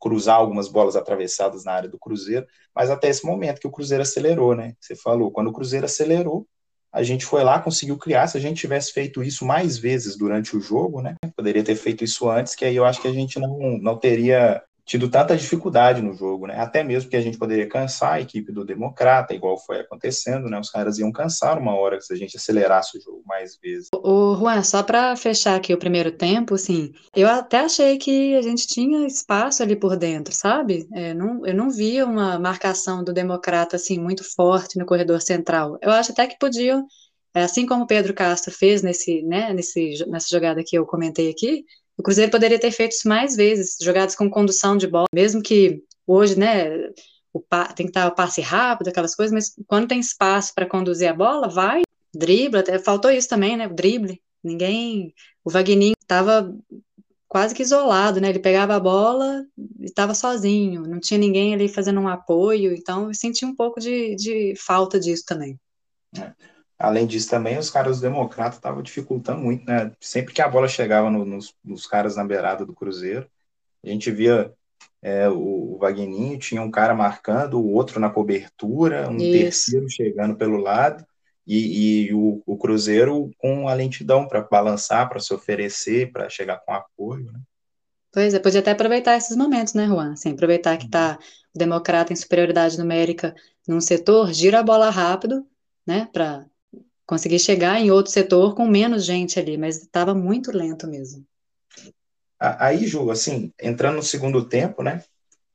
cruzar 0.00 0.36
algumas 0.36 0.68
bolas 0.68 0.96
atravessadas 0.96 1.64
na 1.64 1.72
área 1.72 1.88
do 1.88 1.98
Cruzeiro, 1.98 2.46
mas 2.74 2.90
até 2.90 3.08
esse 3.08 3.24
momento 3.24 3.60
que 3.60 3.66
o 3.66 3.70
Cruzeiro 3.70 4.02
acelerou, 4.02 4.54
né? 4.54 4.74
Você 4.80 4.94
falou, 4.94 5.30
quando 5.30 5.48
o 5.48 5.52
Cruzeiro 5.52 5.86
acelerou, 5.86 6.46
a 6.92 7.02
gente 7.02 7.26
foi 7.26 7.44
lá, 7.44 7.60
conseguiu 7.60 7.98
criar. 7.98 8.26
Se 8.26 8.38
a 8.38 8.40
gente 8.40 8.60
tivesse 8.60 8.92
feito 8.92 9.22
isso 9.22 9.44
mais 9.44 9.76
vezes 9.76 10.16
durante 10.16 10.56
o 10.56 10.60
jogo, 10.60 11.02
né? 11.02 11.16
Poderia 11.36 11.62
ter 11.62 11.74
feito 11.74 12.04
isso 12.04 12.28
antes, 12.28 12.54
que 12.54 12.64
aí 12.64 12.76
eu 12.76 12.84
acho 12.84 13.00
que 13.02 13.08
a 13.08 13.12
gente 13.12 13.38
não, 13.38 13.78
não 13.78 13.96
teria 13.98 14.62
tido 14.84 15.10
tanta 15.10 15.36
dificuldade 15.36 16.00
no 16.00 16.14
jogo, 16.14 16.46
né? 16.46 16.58
Até 16.58 16.82
mesmo 16.84 17.10
que 17.10 17.16
a 17.16 17.20
gente 17.20 17.36
poderia 17.38 17.68
cansar 17.68 18.14
a 18.14 18.20
equipe 18.20 18.52
do 18.52 18.64
Democrata, 18.64 19.34
igual 19.34 19.58
foi 19.58 19.80
acontecendo, 19.80 20.48
né? 20.48 20.58
Os 20.58 20.70
caras 20.70 20.98
iam 20.98 21.10
cansar 21.10 21.58
uma 21.58 21.74
hora 21.74 22.00
se 22.00 22.12
a 22.12 22.16
gente 22.16 22.36
acelerasse 22.36 22.96
o 22.96 23.00
jogo 23.00 23.15
mais 23.26 23.56
vezes. 23.56 23.88
O 23.92 24.36
Juan, 24.36 24.62
só 24.62 24.82
para 24.82 25.16
fechar 25.16 25.56
aqui 25.56 25.74
o 25.74 25.78
primeiro 25.78 26.12
tempo, 26.12 26.54
assim, 26.54 26.92
eu 27.14 27.28
até 27.28 27.60
achei 27.60 27.98
que 27.98 28.34
a 28.36 28.42
gente 28.42 28.66
tinha 28.66 29.06
espaço 29.06 29.62
ali 29.62 29.76
por 29.76 29.96
dentro, 29.96 30.32
sabe? 30.34 30.88
É, 30.92 31.12
não, 31.12 31.44
eu 31.44 31.54
não 31.54 31.70
via 31.70 32.06
uma 32.06 32.38
marcação 32.38 33.02
do 33.02 33.12
Democrata 33.12 33.76
assim 33.76 33.98
muito 33.98 34.24
forte 34.24 34.78
no 34.78 34.86
corredor 34.86 35.20
central. 35.20 35.78
Eu 35.82 35.90
acho 35.90 36.12
até 36.12 36.26
que 36.26 36.38
podiam, 36.38 36.86
é, 37.34 37.42
assim 37.42 37.66
como 37.66 37.84
o 37.84 37.86
Pedro 37.86 38.14
Castro 38.14 38.52
fez 38.52 38.82
nesse, 38.82 39.22
né, 39.22 39.52
nesse, 39.52 40.04
nessa 40.08 40.28
jogada 40.30 40.62
que 40.64 40.78
eu 40.78 40.86
comentei 40.86 41.30
aqui, 41.30 41.64
o 41.98 42.02
Cruzeiro 42.02 42.30
poderia 42.30 42.58
ter 42.58 42.70
feito 42.70 42.92
isso 42.92 43.08
mais 43.08 43.34
vezes, 43.34 43.76
jogadas 43.80 44.14
com 44.14 44.30
condução 44.30 44.76
de 44.76 44.86
bola, 44.86 45.06
mesmo 45.14 45.42
que 45.42 45.82
hoje, 46.06 46.38
né, 46.38 46.70
o 47.32 47.42
tem 47.74 47.86
que 47.86 47.90
estar 47.90 48.08
o 48.08 48.14
passe 48.14 48.40
rápido, 48.40 48.88
aquelas 48.88 49.14
coisas, 49.14 49.32
mas 49.32 49.54
quando 49.66 49.88
tem 49.88 50.00
espaço 50.00 50.54
para 50.54 50.66
conduzir 50.66 51.08
a 51.08 51.14
bola, 51.14 51.48
vai, 51.48 51.82
dribla, 52.16 52.60
até 52.60 52.78
faltou 52.78 53.10
isso 53.10 53.28
também, 53.28 53.56
né, 53.56 53.66
o 53.66 53.74
drible. 53.74 54.20
Ninguém, 54.42 55.14
o 55.44 55.50
Vagninho 55.50 55.94
estava 56.00 56.54
quase 57.28 57.54
que 57.54 57.62
isolado, 57.62 58.20
né? 58.20 58.28
Ele 58.28 58.38
pegava 58.38 58.74
a 58.74 58.80
bola 58.80 59.44
e 59.80 59.84
estava 59.86 60.14
sozinho, 60.14 60.82
não 60.82 61.00
tinha 61.00 61.18
ninguém 61.18 61.52
ali 61.52 61.68
fazendo 61.68 62.00
um 62.00 62.08
apoio, 62.08 62.72
então 62.72 63.08
eu 63.08 63.14
senti 63.14 63.44
um 63.44 63.54
pouco 63.54 63.80
de, 63.80 64.14
de 64.14 64.54
falta 64.56 64.98
disso 65.00 65.24
também. 65.26 65.58
É. 66.16 66.32
Além 66.78 67.06
disso, 67.06 67.30
também 67.30 67.58
os 67.58 67.70
caras 67.70 67.98
do 67.98 68.02
Democrata 68.02 68.56
estavam 68.56 68.82
dificultando 68.82 69.40
muito, 69.40 69.64
né? 69.64 69.92
Sempre 69.98 70.34
que 70.34 70.42
a 70.42 70.48
bola 70.48 70.68
chegava 70.68 71.10
no, 71.10 71.24
nos, 71.24 71.54
nos, 71.64 71.86
caras 71.86 72.16
na 72.16 72.24
beirada 72.24 72.66
do 72.66 72.74
Cruzeiro, 72.74 73.26
a 73.84 73.88
gente 73.88 74.10
via 74.10 74.52
é, 75.02 75.28
o, 75.28 75.74
o 75.74 75.78
Vagninho, 75.78 76.38
tinha 76.38 76.60
um 76.60 76.70
cara 76.70 76.94
marcando, 76.94 77.58
o 77.58 77.72
outro 77.72 77.98
na 77.98 78.10
cobertura, 78.10 79.08
um 79.08 79.16
Isso. 79.16 79.32
terceiro 79.32 79.88
chegando 79.88 80.36
pelo 80.36 80.58
lado, 80.58 81.04
e, 81.46 82.06
e 82.08 82.14
o, 82.14 82.42
o, 82.44 82.56
Cruzeiro 82.56 83.30
com 83.38 83.68
a 83.68 83.74
lentidão 83.74 84.26
para 84.26 84.42
balançar, 84.42 85.08
para 85.08 85.20
se 85.20 85.32
oferecer, 85.32 86.10
para 86.10 86.28
chegar 86.28 86.58
com 86.58 86.72
apoio, 86.72 87.30
né? 87.30 87.40
Pois 88.12 88.34
é, 88.34 88.38
podia 88.38 88.60
até 88.60 88.70
aproveitar 88.70 89.16
esses 89.16 89.36
momentos, 89.36 89.74
né, 89.74 89.86
Juan? 89.86 90.12
Assim, 90.12 90.32
aproveitar 90.32 90.76
que 90.78 90.86
está 90.86 91.18
o 91.54 91.58
democrata 91.58 92.12
em 92.12 92.16
superioridade 92.16 92.78
numérica 92.78 93.34
num 93.68 93.80
setor, 93.80 94.32
gira 94.32 94.60
a 94.60 94.62
bola 94.62 94.90
rápido, 94.90 95.46
né, 95.86 96.08
para 96.12 96.46
conseguir 97.06 97.38
chegar 97.38 97.80
em 97.80 97.90
outro 97.90 98.10
setor 98.10 98.54
com 98.54 98.66
menos 98.66 99.04
gente 99.04 99.38
ali, 99.38 99.56
mas 99.56 99.76
estava 99.76 100.14
muito 100.14 100.50
lento 100.50 100.88
mesmo. 100.88 101.24
Aí, 102.38 102.86
Ju, 102.86 103.10
assim, 103.10 103.52
entrando 103.60 103.96
no 103.96 104.02
segundo 104.02 104.44
tempo, 104.44 104.82
né? 104.82 105.02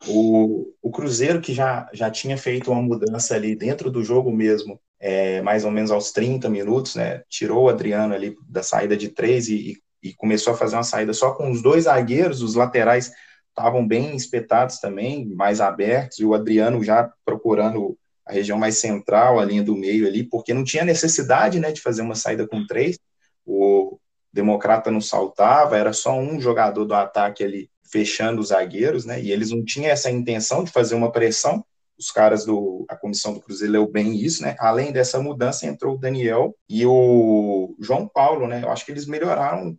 O, 0.08 0.74
o 0.82 0.90
Cruzeiro, 0.90 1.42
que 1.42 1.54
já, 1.54 1.88
já 1.94 2.10
tinha 2.10 2.38
feito 2.38 2.72
uma 2.72 2.82
mudança 2.82 3.36
ali 3.36 3.56
dentro 3.56 3.92
do 3.92 4.04
jogo 4.04 4.32
mesmo, 4.32 4.80
é, 5.02 5.42
mais 5.42 5.66
ou 5.66 5.72
menos 5.72 5.90
aos 5.90 6.12
30 6.12 6.48
minutos, 6.48 6.96
né? 6.96 7.24
Tirou 7.28 7.64
o 7.64 7.70
Adriano 7.70 8.14
ali 8.14 8.38
da 8.48 8.62
saída 8.62 8.96
de 8.96 9.10
três 9.10 9.50
e, 9.50 9.82
e 10.02 10.14
começou 10.14 10.54
a 10.54 10.58
fazer 10.58 10.76
uma 10.76 10.84
saída 10.84 11.12
só 11.12 11.34
com 11.34 11.50
os 11.50 11.62
dois 11.62 11.86
zagueiros, 11.86 12.44
os 12.44 12.54
laterais 12.54 13.12
estavam 13.50 13.86
bem 13.86 14.16
espetados 14.16 14.80
também, 14.80 15.26
mais 15.26 15.60
abertos, 15.60 16.20
e 16.20 16.26
o 16.26 16.36
Adriano 16.36 16.84
já 16.84 17.12
procurando 17.26 17.98
a 18.26 18.32
região 18.32 18.58
mais 18.58 18.78
central, 18.78 19.40
a 19.40 19.46
linha 19.46 19.64
do 19.64 19.76
meio 19.76 20.08
ali, 20.08 20.24
porque 20.24 20.54
não 20.54 20.64
tinha 20.64 20.86
necessidade 20.86 21.60
né, 21.60 21.72
de 21.72 21.82
fazer 21.82 22.04
uma 22.04 22.16
saída 22.16 22.48
com 22.48 22.66
três. 22.66 22.98
O 23.46 24.00
Democrata 24.32 24.92
não 24.92 25.02
saltava, 25.02 25.78
era 25.78 25.92
só 25.92 26.18
um 26.18 26.40
jogador 26.40 26.86
do 26.86 26.94
ataque 26.94 27.44
ali 27.44 27.70
fechando 27.92 28.40
os 28.40 28.50
zagueiros, 28.50 29.04
né? 29.04 29.22
E 29.22 29.32
eles 29.32 29.52
não 29.52 29.66
tinham 29.66 29.92
essa 29.92 30.10
intenção 30.10 30.64
de 30.64 30.72
fazer 30.72 30.96
uma 30.96 31.12
pressão. 31.12 31.66
Os 32.02 32.10
caras 32.10 32.46
do 32.46 32.84
a 32.90 32.96
comissão 32.96 33.32
do 33.32 33.40
Cruzeiro 33.40 33.74
leu 33.74 33.88
bem 33.88 34.16
isso, 34.16 34.42
né? 34.42 34.56
Além 34.58 34.92
dessa 34.92 35.22
mudança 35.22 35.68
entrou 35.68 35.94
o 35.94 36.00
Daniel 36.00 36.58
e 36.68 36.84
o 36.84 37.76
João 37.80 38.08
Paulo, 38.08 38.48
né? 38.48 38.64
Eu 38.64 38.72
acho 38.72 38.84
que 38.84 38.92
eles 38.92 39.06
melhoraram 39.06 39.78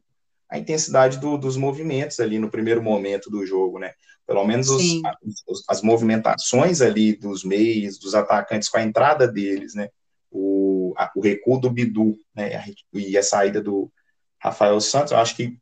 a 0.49 0.57
intensidade 0.57 1.19
do, 1.19 1.37
dos 1.37 1.57
movimentos 1.57 2.21
ali 2.21 2.39
no 2.39 2.49
primeiro 2.49 2.81
momento 2.81 3.29
do 3.29 3.45
jogo, 3.45 3.81
né? 3.81 3.93
Pelo 4.25 4.47
menos 4.47 4.69
os, 4.69 5.05
as, 5.05 5.65
as, 5.69 5.83
movimentações 5.83 6.81
ali 6.81 7.17
dos 7.17 7.43
meios, 7.43 7.99
dos 7.99 8.15
atacantes 8.15 8.69
com 8.69 8.79
a 8.79 8.85
entrada 8.85 9.27
deles, 9.27 9.75
né? 9.75 9.89
O, 10.31 10.95
a, 10.97 11.11
o 11.17 11.21
recuo 11.21 11.59
do 11.59 11.71
Bidu, 11.71 12.17
né? 12.37 12.65
E 12.95 13.19
a 13.19 13.23
saída 13.23 13.61
do 13.61 13.91
Rafael 14.39 14.81
Santos, 14.81 15.11
eu 15.11 15.19
acho 15.19 15.35
que 15.35 15.59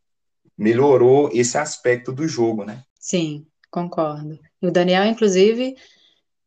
melhorou 0.58 1.30
esse 1.32 1.56
aspecto 1.56 2.12
do 2.12 2.28
jogo, 2.28 2.66
né? 2.66 2.82
Sim, 2.98 3.46
concordo. 3.70 4.38
E 4.60 4.66
o 4.66 4.70
Daniel, 4.70 5.06
inclusive, 5.06 5.74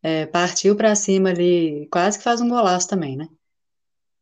é, 0.03 0.25
partiu 0.25 0.75
para 0.75 0.93
cima 0.93 1.29
ali, 1.29 1.87
quase 1.89 2.17
que 2.17 2.23
faz 2.23 2.41
um 2.41 2.49
golaço 2.49 2.87
também, 2.87 3.15
né? 3.15 3.27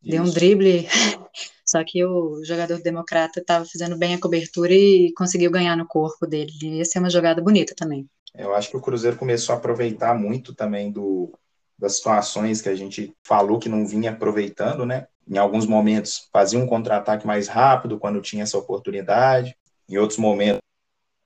Isso. 0.00 0.10
Deu 0.10 0.22
um 0.22 0.30
drible 0.30 0.88
Só 1.64 1.82
que 1.84 2.04
o 2.04 2.44
jogador 2.44 2.82
democrata 2.82 3.40
estava 3.40 3.64
fazendo 3.64 3.96
bem 3.96 4.14
a 4.14 4.20
cobertura 4.20 4.74
e 4.74 5.10
conseguiu 5.16 5.50
ganhar 5.50 5.74
no 5.74 5.86
corpo 5.86 6.26
dele. 6.26 6.52
Ia 6.62 6.84
ser 6.84 6.98
uma 6.98 7.08
jogada 7.08 7.40
bonita 7.40 7.74
também. 7.74 8.06
Eu 8.34 8.54
acho 8.54 8.70
que 8.70 8.76
o 8.76 8.80
Cruzeiro 8.80 9.16
começou 9.16 9.54
a 9.54 9.58
aproveitar 9.58 10.14
muito 10.14 10.54
também 10.54 10.90
do, 10.90 11.32
das 11.78 11.96
situações 11.96 12.60
que 12.60 12.68
a 12.68 12.74
gente 12.74 13.14
falou 13.22 13.58
que 13.58 13.68
não 13.70 13.86
vinha 13.86 14.10
aproveitando, 14.10 14.84
né? 14.84 15.06
Em 15.26 15.38
alguns 15.38 15.66
momentos 15.66 16.28
fazia 16.30 16.58
um 16.58 16.66
contra-ataque 16.66 17.26
mais 17.26 17.48
rápido 17.48 17.98
quando 17.98 18.20
tinha 18.20 18.42
essa 18.42 18.58
oportunidade. 18.58 19.56
Em 19.88 19.96
outros 19.96 20.18
momentos 20.18 20.61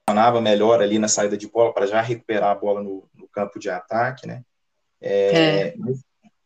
funcionava 0.08 0.40
melhor 0.40 0.80
ali 0.80 0.98
na 0.98 1.08
saída 1.08 1.36
de 1.36 1.48
bola 1.48 1.74
para 1.74 1.86
já 1.86 2.00
recuperar 2.00 2.50
a 2.50 2.54
bola 2.54 2.80
no, 2.80 3.08
no 3.12 3.26
campo 3.28 3.58
de 3.58 3.68
ataque, 3.68 4.26
né? 4.26 4.42
É, 5.00 5.68
é. 5.68 5.74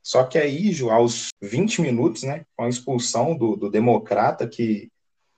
Só 0.02 0.24
que 0.24 0.38
aí, 0.38 0.72
Ju, 0.72 0.90
aos 0.90 1.28
20 1.42 1.82
minutos, 1.82 2.22
né, 2.22 2.44
com 2.56 2.64
a 2.64 2.68
expulsão 2.68 3.36
do, 3.36 3.54
do 3.56 3.70
Democrata, 3.70 4.48
que 4.48 4.88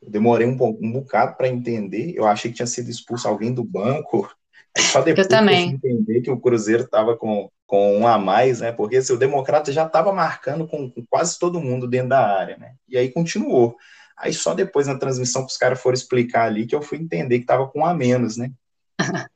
eu 0.00 0.08
demorei 0.08 0.46
um, 0.46 0.52
um 0.52 0.92
bocado 0.92 1.36
para 1.36 1.48
entender, 1.48 2.14
eu 2.16 2.24
achei 2.24 2.50
que 2.50 2.56
tinha 2.56 2.66
sido 2.66 2.88
expulso 2.88 3.26
alguém 3.26 3.52
do 3.52 3.64
banco, 3.64 4.30
só 4.78 5.02
depois 5.02 5.26
eu 5.26 5.30
também. 5.30 5.72
entender 5.72 6.20
que 6.20 6.30
o 6.30 6.38
Cruzeiro 6.38 6.84
estava 6.84 7.16
com, 7.16 7.50
com 7.66 7.98
um 7.98 8.06
a 8.06 8.18
mais, 8.18 8.60
né, 8.60 8.70
porque 8.70 8.96
assim, 8.98 9.12
o 9.12 9.18
Democrata 9.18 9.72
já 9.72 9.84
estava 9.84 10.12
marcando 10.12 10.66
com, 10.66 10.88
com, 10.88 11.04
quase 11.10 11.38
todo 11.38 11.60
mundo 11.60 11.88
dentro 11.88 12.10
da 12.10 12.24
área, 12.24 12.56
né, 12.56 12.74
e 12.88 12.96
aí 12.96 13.10
continuou. 13.10 13.76
Aí 14.16 14.32
só 14.32 14.54
depois 14.54 14.86
na 14.86 14.98
transmissão 14.98 15.44
que 15.44 15.52
os 15.52 15.58
caras 15.58 15.80
foram 15.80 15.94
explicar 15.94 16.46
ali 16.46 16.66
que 16.66 16.74
eu 16.74 16.82
fui 16.82 16.98
entender 16.98 17.38
que 17.38 17.44
estava 17.44 17.66
com 17.68 17.80
um 17.80 17.86
a 17.86 17.94
menos, 17.94 18.36
né. 18.36 18.50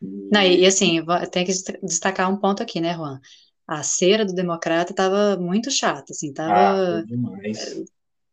Não, 0.00 0.42
e 0.42 0.66
assim, 0.66 1.00
tem 1.30 1.44
que 1.46 1.52
destacar 1.80 2.28
um 2.28 2.36
ponto 2.36 2.60
aqui, 2.60 2.80
né, 2.80 2.94
Juan? 2.94 3.20
a 3.66 3.82
cera 3.82 4.24
do 4.24 4.34
Democrata 4.34 4.92
estava 4.92 5.36
muito 5.36 5.70
chata, 5.70 6.12
assim, 6.12 6.32
tava, 6.32 6.52
ah, 6.54 7.04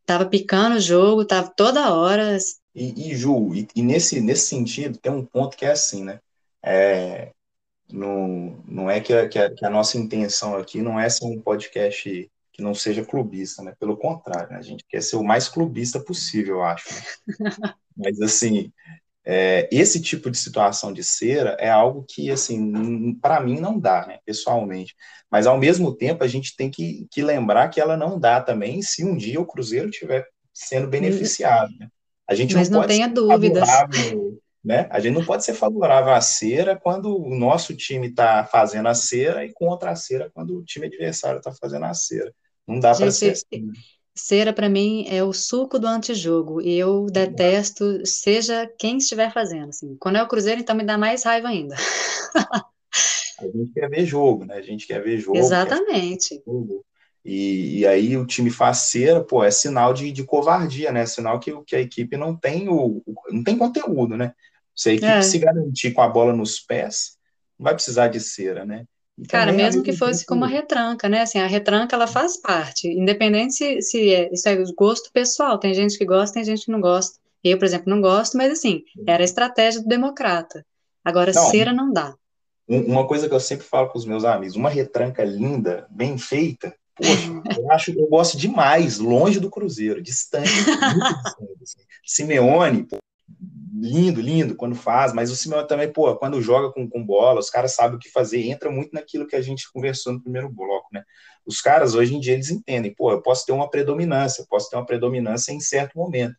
tava 0.06 0.26
picando 0.26 0.76
o 0.76 0.82
jogo, 0.82 1.26
tava 1.26 1.50
toda 1.56 1.94
hora. 1.94 2.38
E, 2.76 3.12
e 3.12 3.16
Ju, 3.16 3.54
e, 3.54 3.68
e, 3.76 3.82
nesse, 3.82 4.20
nesse 4.20 4.48
sentido, 4.48 4.98
tem 4.98 5.12
um 5.12 5.26
ponto 5.26 5.56
que 5.56 5.66
é 5.66 5.72
assim, 5.72 6.04
né? 6.04 6.20
É, 6.64 7.32
não, 7.92 8.62
não 8.68 8.90
é 8.90 9.00
que 9.00 9.14
a, 9.14 9.28
que, 9.30 9.40
a, 9.40 9.54
que 9.54 9.66
a 9.66 9.70
nossa 9.70 9.98
intenção 9.98 10.56
aqui 10.58 10.82
não 10.82 11.00
é 11.00 11.10
ser 11.10 11.26
um 11.26 11.40
podcast 11.40 12.30
que 12.60 12.64
não 12.64 12.76
seja 12.76 13.06
clubista, 13.06 13.64
né? 13.64 13.74
Pelo 13.80 13.96
contrário, 13.96 14.52
né? 14.52 14.58
a 14.58 14.62
gente 14.62 14.86
quer 14.88 15.02
ser 15.02 15.16
o 15.16 15.24
mais 15.24 15.48
clubista 15.48 15.98
possível, 16.00 16.58
eu 16.58 16.64
acho. 16.64 16.90
Mas, 17.96 18.22
assim, 18.22 18.72
é, 19.26 19.70
esse 19.72 20.02
tipo 20.02 20.30
de 20.30 20.38
situação 20.38 20.92
de 20.92 21.04
cera 21.04 21.56
é 21.60 21.70
algo 21.70 22.06
que, 22.08 22.30
assim, 22.30 23.14
para 23.22 23.40
mim 23.40 23.60
não 23.60 23.80
dá, 23.80 24.06
né, 24.06 24.20
pessoalmente. 24.26 24.94
Mas, 25.32 25.48
ao 25.48 25.58
mesmo 25.58 25.96
tempo, 25.96 26.24
a 26.24 26.28
gente 26.28 26.56
tem 26.56 26.70
que, 26.70 27.08
que 27.10 27.22
lembrar 27.22 27.70
que 27.70 27.80
ela 27.80 27.96
não 27.96 28.20
dá 28.20 28.42
também 28.42 28.82
se 28.82 29.06
um 29.06 29.16
dia 29.16 29.40
o 29.40 29.46
Cruzeiro 29.46 29.90
estiver 29.90 30.28
sendo 30.54 30.88
beneficiado. 30.88 31.72
Né? 31.80 31.88
A 32.28 32.36
gente 32.36 32.54
Mas 32.56 32.70
não, 32.70 32.82
não 32.82 32.88
tenha 32.88 33.08
dúvidas. 33.08 33.70
Né? 34.64 34.88
A 34.92 35.00
gente 35.00 35.14
não 35.14 35.26
pode 35.26 35.46
ser 35.46 35.54
favorável 35.54 36.14
à 36.14 36.20
cera 36.20 36.76
quando 36.76 37.18
o 37.18 37.34
nosso 37.34 37.74
time 37.74 38.08
está 38.08 38.44
fazendo 38.44 38.90
a 38.90 38.94
cera 38.94 39.46
e 39.46 39.54
contra 39.54 39.92
a 39.92 39.96
cera 39.96 40.30
quando 40.34 40.58
o 40.58 40.64
time 40.64 40.88
adversário 40.88 41.38
está 41.38 41.54
fazendo 41.54 41.86
a 41.86 41.94
cera. 41.94 42.34
Não 42.70 42.80
dá 42.80 42.96
para 42.96 43.12
ser 43.12 43.32
assim. 43.32 43.66
Né? 43.66 43.74
Cera, 44.16 44.52
para 44.52 44.68
mim, 44.68 45.06
é 45.08 45.24
o 45.24 45.32
suco 45.32 45.80
do 45.80 45.88
antijogo. 45.88 46.62
E 46.62 46.78
eu 46.78 47.06
detesto, 47.06 48.06
seja 48.06 48.70
quem 48.78 48.98
estiver 48.98 49.34
fazendo. 49.34 49.70
Assim. 49.70 49.96
Quando 50.00 50.18
é 50.18 50.24
o 50.24 50.28
Cruzeiro, 50.28 50.62
então 50.62 50.76
me 50.76 50.84
dá 50.84 50.98
mais 50.98 51.24
raiva 51.24 51.48
ainda. 51.48 51.76
A 53.40 53.46
gente 53.46 53.72
quer 53.74 53.90
ver 53.90 54.06
jogo, 54.06 54.46
né? 54.46 54.56
A 54.56 54.62
gente 54.62 54.86
quer 54.86 55.02
ver 55.02 55.18
jogo. 55.18 55.38
Exatamente. 55.38 56.42
Jogo. 56.46 56.86
E, 57.24 57.80
e, 57.80 57.88
aí 57.88 58.18
o 58.18 58.26
time 58.26 58.50
faz 58.50 58.78
cera, 58.80 59.24
pô, 59.24 59.44
é 59.44 59.52
sinal 59.52 59.94
de, 59.94 60.12
de 60.12 60.24
covardia, 60.24 60.92
né? 60.92 61.06
Sinal 61.06 61.40
que, 61.40 61.54
que 61.64 61.76
a 61.76 61.80
equipe 61.80 62.18
não 62.18 62.36
tem 62.36 62.70
o, 62.70 63.02
não 63.30 63.44
tem 63.44 63.58
conteúdo, 63.58 64.18
né? 64.18 64.34
Se 64.76 64.90
a 64.90 64.94
equipe 64.94 65.12
é. 65.12 65.22
se 65.22 65.38
garantir 65.38 65.92
com 65.92 66.02
a 66.02 66.08
bola 66.08 66.34
nos 66.34 66.60
pés, 66.60 67.18
não 67.58 67.66
vai 67.66 67.74
precisar 67.74 68.08
de 68.08 68.20
cera, 68.20 68.66
né? 68.66 68.86
Cara, 69.28 69.52
mesmo 69.52 69.84
que 69.84 69.94
fosse 69.94 70.26
como 70.26 70.46
a 70.46 70.48
retranca, 70.48 71.10
né? 71.10 71.22
Assim, 71.22 71.40
a 71.40 71.48
retranca 71.48 71.96
ela 71.96 72.08
faz 72.08 72.38
parte, 72.38 72.88
independente 72.88 73.54
se, 73.54 73.82
se 73.82 74.14
é, 74.14 74.34
isso 74.34 74.48
é 74.48 74.56
gosto 74.78 75.12
pessoal. 75.12 75.58
Tem 75.58 75.74
gente 75.74 75.98
que 75.98 76.06
gosta, 76.06 76.36
tem 76.36 76.44
gente 76.44 76.66
que 76.66 76.72
não 76.72 76.80
gosta. 76.80 77.18
Eu, 77.44 77.58
por 77.58 77.66
exemplo, 77.66 77.90
não 77.90 78.02
gosto, 78.02 78.38
mas 78.38 78.52
assim, 78.52 78.84
era 79.08 79.24
a 79.24 79.26
estratégia 79.26 79.82
do 79.82 79.88
democrata. 79.88 80.66
Agora, 81.04 81.32
não, 81.34 81.50
cera 81.50 81.74
não 81.74 81.92
dá. 81.92 82.14
Uma 82.68 83.08
coisa 83.08 83.28
que 83.28 83.34
eu 83.34 83.40
sempre 83.40 83.66
falo 83.66 83.90
com 83.90 83.98
os 83.98 84.06
meus 84.06 84.24
amigos, 84.24 84.56
uma 84.56 84.70
retranca 84.70 85.24
linda, 85.24 85.88
bem 85.90 86.18
feita, 86.18 86.74
poxa, 86.96 87.42
eu 87.60 87.72
acho 87.72 87.92
eu 87.92 88.08
gosto 88.08 88.38
demais, 88.38 89.00
longe 89.00 89.40
do 89.40 89.50
Cruzeiro, 89.50 90.02
distante, 90.02 90.52
muito 90.52 91.24
distante. 91.24 91.64
Assim. 91.64 91.80
Simeone, 92.06 92.84
pô, 92.84 92.98
lindo, 93.82 94.22
lindo 94.22 94.56
quando 94.56 94.76
faz, 94.76 95.14
mas 95.14 95.32
o 95.32 95.36
Simeone 95.36 95.68
também, 95.68 95.92
pô, 95.92 96.16
quando 96.18 96.42
joga 96.42 96.72
com, 96.72 96.88
com 96.88 97.04
bola, 97.04 97.40
os 97.40 97.50
caras 97.50 97.74
sabem 97.74 97.96
o 97.96 98.00
que 98.00 98.10
fazer, 98.10 98.48
entra 98.48 98.70
muito 98.70 98.92
naquilo 98.94 99.26
que 99.26 99.36
a 99.36 99.42
gente 99.42 99.72
conversou 99.72 100.14
no 100.14 100.22
primeiro 100.22 100.50
bloco, 100.50 100.88
né? 100.92 101.04
Os 101.46 101.62
caras, 101.62 101.96
hoje 101.96 102.16
em 102.16 102.20
dia, 102.20 102.34
eles 102.34 102.50
entendem, 102.50 102.94
pô, 102.94 103.12
eu 103.12 103.22
posso 103.22 103.46
ter 103.46 103.52
uma 103.52 103.70
predominância, 103.70 104.46
posso 104.50 104.70
ter 104.70 104.76
uma 104.76 104.86
predominância 104.86 105.52
em 105.52 105.60
certo 105.60 105.98
momento, 105.98 106.36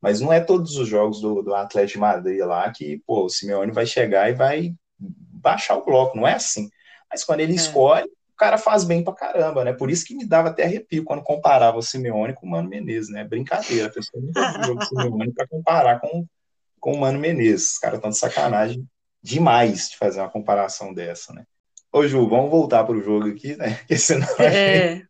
mas 0.00 0.20
não 0.20 0.32
é 0.32 0.40
todos 0.40 0.76
os 0.76 0.88
jogos 0.88 1.20
do, 1.20 1.42
do 1.42 1.54
Atlético 1.54 1.98
de 1.98 2.00
Madrid 2.00 2.40
lá 2.40 2.70
que, 2.72 3.02
pô, 3.06 3.24
o 3.24 3.28
Simeone 3.28 3.72
vai 3.72 3.86
chegar 3.86 4.28
e 4.30 4.34
vai 4.34 4.74
baixar 4.98 5.76
o 5.76 5.84
bloco, 5.84 6.16
não 6.16 6.26
é 6.26 6.34
assim. 6.34 6.68
Mas 7.10 7.24
quando 7.24 7.40
ele 7.40 7.52
é. 7.52 7.56
escolhe, 7.56 8.06
o 8.06 8.36
cara 8.36 8.56
faz 8.56 8.84
bem 8.84 9.04
pra 9.04 9.12
caramba, 9.12 9.64
né? 9.64 9.72
Por 9.72 9.90
isso 9.90 10.04
que 10.04 10.14
me 10.14 10.26
dava 10.26 10.48
até 10.48 10.64
arrepio 10.64 11.04
quando 11.04 11.22
comparava 11.22 11.76
o 11.76 11.82
Simeone 11.82 12.34
com 12.34 12.46
o 12.46 12.50
Mano 12.50 12.68
Menezes, 12.68 13.10
né? 13.10 13.24
Brincadeira, 13.24 13.88
a 13.88 13.92
pessoa 13.92 14.22
nunca 14.22 14.52
viu 14.52 14.60
o 14.60 14.64
jogo 14.64 14.80
do 14.80 14.86
Simeone 14.86 15.32
pra 15.32 15.46
comparar 15.46 16.00
com 16.00 16.26
com 16.80 16.92
o 16.92 17.00
Mano 17.00 17.18
Menezes. 17.18 17.72
Os 17.72 17.78
caras 17.78 17.98
estão 17.98 18.10
de 18.10 18.18
sacanagem 18.18 18.86
demais 19.22 19.90
de 19.90 19.96
fazer 19.96 20.20
uma 20.20 20.30
comparação 20.30 20.92
dessa, 20.92 21.32
né? 21.32 21.44
Ô, 21.92 22.06
Ju, 22.06 22.28
vamos 22.28 22.50
voltar 22.50 22.84
para 22.84 22.96
o 22.96 23.02
jogo 23.02 23.28
aqui, 23.28 23.56
né? 23.56 23.74
Porque 23.80 23.98
senão. 23.98 24.28
É. 24.38 25.02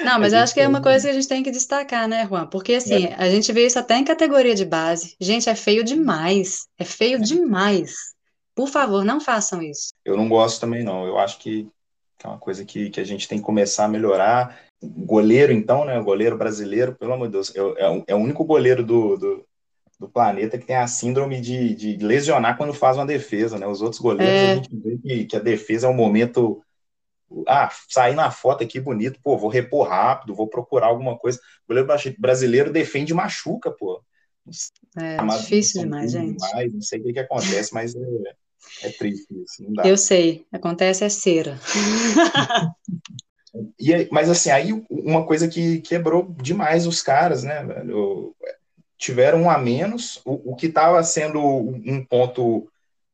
Não, 0.00 0.18
mas 0.18 0.32
eu 0.32 0.38
acho 0.38 0.54
que 0.54 0.60
é 0.60 0.68
uma 0.68 0.82
coisa 0.82 1.06
que 1.06 1.10
a 1.10 1.14
gente 1.14 1.28
tem 1.28 1.42
que 1.42 1.50
destacar, 1.50 2.06
né, 2.06 2.26
Juan? 2.26 2.46
Porque 2.46 2.74
assim, 2.74 3.06
é. 3.06 3.14
a 3.14 3.28
gente 3.28 3.52
vê 3.52 3.66
isso 3.66 3.78
até 3.78 3.96
em 3.96 4.04
categoria 4.04 4.54
de 4.54 4.64
base. 4.64 5.16
Gente, 5.20 5.48
é 5.48 5.54
feio 5.54 5.82
demais. 5.82 6.66
É 6.78 6.84
feio 6.84 7.16
é. 7.16 7.20
demais. 7.20 8.14
Por 8.54 8.68
favor, 8.68 9.04
não 9.04 9.20
façam 9.20 9.62
isso. 9.62 9.92
Eu 10.04 10.16
não 10.16 10.28
gosto 10.28 10.60
também, 10.60 10.84
não. 10.84 11.06
Eu 11.06 11.18
acho 11.18 11.38
que 11.38 11.68
é 12.22 12.28
uma 12.28 12.38
coisa 12.38 12.64
que, 12.64 12.90
que 12.90 13.00
a 13.00 13.04
gente 13.04 13.26
tem 13.26 13.38
que 13.38 13.44
começar 13.44 13.84
a 13.84 13.88
melhorar. 13.88 14.60
Goleiro, 14.82 15.52
então, 15.52 15.84
né? 15.84 15.98
O 15.98 16.04
goleiro 16.04 16.36
brasileiro, 16.36 16.94
pelo 16.94 17.12
amor 17.12 17.28
de 17.28 17.32
Deus, 17.32 17.54
é, 17.54 17.60
é, 17.60 18.04
é 18.08 18.14
o 18.14 18.18
único 18.18 18.44
goleiro 18.44 18.84
do, 18.84 19.16
do, 19.16 19.46
do 20.00 20.08
planeta 20.08 20.56
que 20.56 20.64
tem 20.64 20.76
a 20.76 20.86
síndrome 20.86 21.42
de, 21.42 21.74
de 21.74 21.98
lesionar 21.98 22.56
quando 22.56 22.72
faz 22.72 22.96
uma 22.96 23.04
defesa, 23.04 23.58
né? 23.58 23.66
Os 23.66 23.82
outros 23.82 24.00
goleiros, 24.00 24.34
é. 24.34 24.52
a 24.52 24.54
gente 24.54 24.74
vê 24.74 24.96
que, 24.96 25.26
que, 25.26 25.36
a 25.36 25.40
defesa 25.40 25.86
é 25.86 25.90
um 25.90 25.94
momento. 25.94 26.62
Ah, 27.46 27.70
sair 27.88 28.14
na 28.14 28.30
foto 28.30 28.64
aqui 28.64 28.80
bonito, 28.80 29.20
pô, 29.22 29.36
vou 29.36 29.50
repor 29.50 29.86
rápido, 29.86 30.34
vou 30.34 30.48
procurar 30.48 30.86
alguma 30.86 31.18
coisa. 31.18 31.38
O 31.38 31.68
goleiro 31.68 31.86
brasileiro 32.18 32.72
defende 32.72 33.12
machuca, 33.12 33.70
pô. 33.70 34.02
É, 34.98 35.16
é 35.16 35.26
difícil 35.38 35.82
demais, 35.82 36.10
gente. 36.10 36.38
Demais, 36.38 36.72
não 36.72 36.80
sei 36.80 36.98
o 36.98 37.02
que, 37.04 37.12
que 37.12 37.20
acontece, 37.20 37.74
mas 37.74 37.94
é, 37.94 38.00
é 38.82 38.88
triste 38.88 39.26
isso. 39.44 39.62
Não 39.62 39.74
dá. 39.74 39.86
Eu 39.86 39.98
sei, 39.98 40.46
acontece 40.50 41.04
é 41.04 41.10
cera. 41.10 41.60
e, 43.78 44.08
mas 44.10 44.30
assim, 44.30 44.50
aí 44.50 44.72
uma 44.90 45.26
coisa 45.26 45.46
que 45.46 45.82
quebrou 45.82 46.34
demais 46.40 46.86
os 46.86 47.02
caras, 47.02 47.44
né? 47.44 47.62
velho? 47.62 48.34
Tiveram 49.00 49.42
um 49.42 49.50
a 49.50 49.58
menos. 49.58 50.20
O, 50.26 50.52
o 50.52 50.54
que 50.54 50.66
estava 50.66 51.02
sendo 51.02 51.40
um 51.40 52.04
ponto 52.04 52.70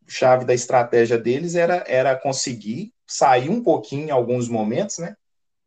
chave 0.07 0.45
da 0.45 0.52
estratégia 0.52 1.16
deles 1.16 1.55
era, 1.55 1.85
era 1.87 2.16
conseguir 2.16 2.93
sair 3.07 3.49
um 3.49 3.62
pouquinho 3.62 4.09
em 4.09 4.11
alguns 4.11 4.49
momentos, 4.49 4.99
né? 4.99 5.16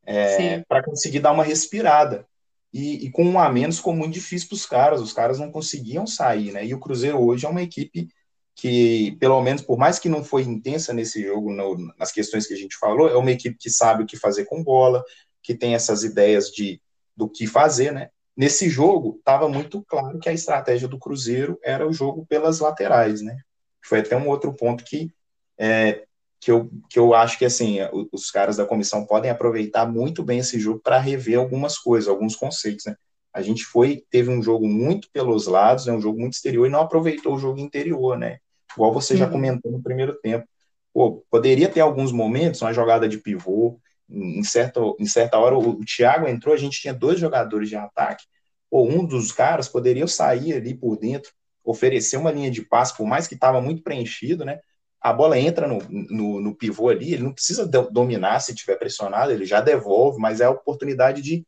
É, 0.05 0.59
para 0.67 0.83
conseguir 0.83 1.19
dar 1.19 1.31
uma 1.31 1.43
respirada. 1.43 2.27
E, 2.73 3.05
e, 3.05 3.11
com 3.11 3.23
um 3.23 3.39
a 3.39 3.49
menos 3.49 3.77
ficou 3.77 3.95
muito 3.95 4.13
difícil 4.13 4.49
para 4.49 4.55
os 4.55 4.65
caras, 4.65 5.01
os 5.01 5.13
caras 5.13 5.39
não 5.39 5.51
conseguiam 5.51 6.05
sair, 6.05 6.51
né? 6.51 6.65
E 6.65 6.73
o 6.73 6.79
Cruzeiro 6.79 7.19
hoje 7.19 7.45
é 7.45 7.49
uma 7.49 7.63
equipe 7.63 8.09
que, 8.55 9.15
pelo 9.19 9.41
menos, 9.41 9.61
por 9.61 9.77
mais 9.77 9.99
que 9.99 10.09
não 10.09 10.23
foi 10.23 10.43
intensa 10.43 10.93
nesse 10.93 11.23
jogo, 11.23 11.51
no, 11.51 11.93
nas 11.97 12.11
questões 12.11 12.45
que 12.45 12.53
a 12.53 12.57
gente 12.57 12.77
falou, 12.77 13.07
é 13.07 13.15
uma 13.15 13.31
equipe 13.31 13.57
que 13.57 13.69
sabe 13.69 14.03
o 14.03 14.05
que 14.05 14.17
fazer 14.17 14.45
com 14.45 14.63
bola, 14.63 15.03
que 15.41 15.55
tem 15.55 15.73
essas 15.73 16.03
ideias 16.03 16.49
de 16.49 16.81
do 17.15 17.29
que 17.29 17.47
fazer, 17.47 17.91
né? 17.91 18.09
Nesse 18.39 18.69
jogo, 18.69 19.17
estava 19.19 19.49
muito 19.49 19.83
claro 19.83 20.17
que 20.17 20.29
a 20.29 20.33
estratégia 20.33 20.87
do 20.87 20.97
Cruzeiro 20.97 21.59
era 21.61 21.85
o 21.85 21.91
jogo 21.91 22.25
pelas 22.25 22.61
laterais, 22.61 23.21
né? 23.21 23.37
Foi 23.83 23.99
até 23.99 24.15
um 24.15 24.29
outro 24.29 24.53
ponto 24.53 24.81
que, 24.85 25.11
é, 25.57 26.05
que, 26.39 26.49
eu, 26.49 26.71
que 26.89 26.97
eu 26.97 27.13
acho 27.13 27.37
que 27.37 27.43
assim 27.43 27.79
os 28.13 28.31
caras 28.31 28.55
da 28.55 28.65
comissão 28.65 29.05
podem 29.05 29.29
aproveitar 29.29 29.85
muito 29.85 30.23
bem 30.23 30.39
esse 30.39 30.57
jogo 30.57 30.79
para 30.79 30.97
rever 30.97 31.37
algumas 31.37 31.77
coisas, 31.77 32.07
alguns 32.07 32.33
conceitos, 32.33 32.85
né? 32.85 32.95
A 33.33 33.41
gente 33.41 33.65
foi 33.65 34.05
teve 34.09 34.29
um 34.29 34.41
jogo 34.41 34.69
muito 34.69 35.09
pelos 35.11 35.45
lados, 35.45 35.87
né, 35.87 35.91
um 35.91 35.99
jogo 35.99 36.17
muito 36.17 36.35
exterior 36.35 36.65
e 36.65 36.69
não 36.69 36.79
aproveitou 36.79 37.35
o 37.35 37.39
jogo 37.39 37.59
interior, 37.59 38.17
né? 38.17 38.37
Igual 38.73 38.93
você 38.93 39.17
já 39.17 39.25
uhum. 39.25 39.33
comentou 39.33 39.69
no 39.69 39.83
primeiro 39.83 40.17
tempo. 40.21 40.47
Pô, 40.93 41.25
poderia 41.29 41.67
ter 41.67 41.81
alguns 41.81 42.13
momentos, 42.13 42.61
uma 42.61 42.71
jogada 42.71 43.05
de 43.05 43.17
pivô, 43.17 43.77
em, 44.09 44.43
certo, 44.43 44.95
em 44.99 45.05
certa 45.05 45.37
hora 45.37 45.57
o, 45.57 45.69
o 45.79 45.85
Thiago 45.85 46.27
entrou, 46.27 46.53
a 46.53 46.57
gente 46.57 46.81
tinha 46.81 46.93
dois 46.93 47.19
jogadores 47.19 47.69
de 47.69 47.75
ataque, 47.75 48.25
ou 48.71 48.89
um 48.89 49.05
dos 49.05 49.31
caras 49.31 49.67
poderia 49.67 50.07
sair 50.07 50.53
ali 50.53 50.73
por 50.73 50.97
dentro, 50.97 51.31
oferecer 51.63 52.17
uma 52.17 52.31
linha 52.31 52.49
de 52.49 52.61
passe, 52.61 52.95
por 52.95 53.05
mais 53.05 53.27
que 53.27 53.35
estava 53.35 53.61
muito 53.61 53.83
preenchido, 53.83 54.43
né? 54.45 54.59
A 55.01 55.13
bola 55.13 55.39
entra 55.39 55.67
no, 55.67 55.79
no, 55.89 56.41
no, 56.41 56.55
pivô 56.55 56.89
ali, 56.89 57.13
ele 57.13 57.23
não 57.23 57.33
precisa 57.33 57.65
dominar 57.65 58.39
se 58.41 58.53
tiver 58.53 58.75
pressionado, 58.75 59.31
ele 59.31 59.45
já 59.45 59.61
devolve, 59.61 60.19
mas 60.19 60.41
é 60.41 60.45
a 60.45 60.49
oportunidade 60.49 61.21
de 61.21 61.45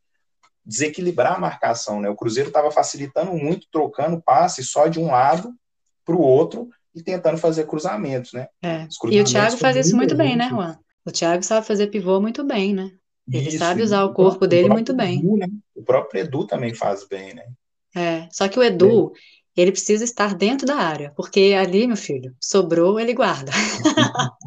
desequilibrar 0.66 1.36
a 1.36 1.40
marcação, 1.40 2.00
né? 2.00 2.10
O 2.10 2.16
Cruzeiro 2.16 2.50
estava 2.50 2.72
facilitando 2.72 3.34
muito, 3.34 3.68
trocando 3.72 4.22
passe 4.22 4.64
só 4.64 4.88
de 4.88 5.00
um 5.00 5.08
lado 5.08 5.54
para 6.06 6.16
o 6.16 6.22
outro 6.22 6.70
e 6.94 7.02
tentando 7.02 7.38
fazer 7.38 7.66
cruzamentos, 7.66 8.34
né? 8.34 8.48
É. 8.62 8.88
E 9.10 9.22
o 9.22 9.24
Thiago 9.24 9.58
faz 9.58 9.76
isso 9.76 9.96
muito 9.96 10.16
bem, 10.16 10.36
né, 10.36 10.50
Juan? 10.50 10.78
O 11.06 11.12
Thiago 11.12 11.44
sabe 11.44 11.66
fazer 11.66 11.88
pivô 11.88 12.20
muito 12.20 12.44
bem, 12.44 12.74
né? 12.74 12.92
Ele 13.32 13.50
Isso, 13.50 13.58
sabe 13.58 13.82
usar 13.82 14.04
o 14.04 14.14
corpo 14.14 14.46
dele 14.48 14.70
o 14.70 14.74
muito 14.74 14.94
bem. 14.94 15.20
Edu, 15.20 15.38
né? 15.38 15.48
O 15.76 15.84
próprio 15.84 16.22
Edu 16.22 16.46
também 16.46 16.74
faz 16.74 17.08
bem, 17.08 17.34
né? 17.34 17.46
É, 17.96 18.28
só 18.32 18.48
que 18.48 18.60
o 18.60 18.64
Edu, 18.64 19.14
é. 19.58 19.62
ele 19.62 19.72
precisa 19.72 20.04
estar 20.04 20.36
dentro 20.36 20.66
da 20.66 20.76
área, 20.76 21.14
porque 21.16 21.56
ali, 21.58 21.88
meu 21.88 21.98
filho, 21.98 22.36
sobrou, 22.40 23.00
ele 23.00 23.14
guarda. 23.14 23.52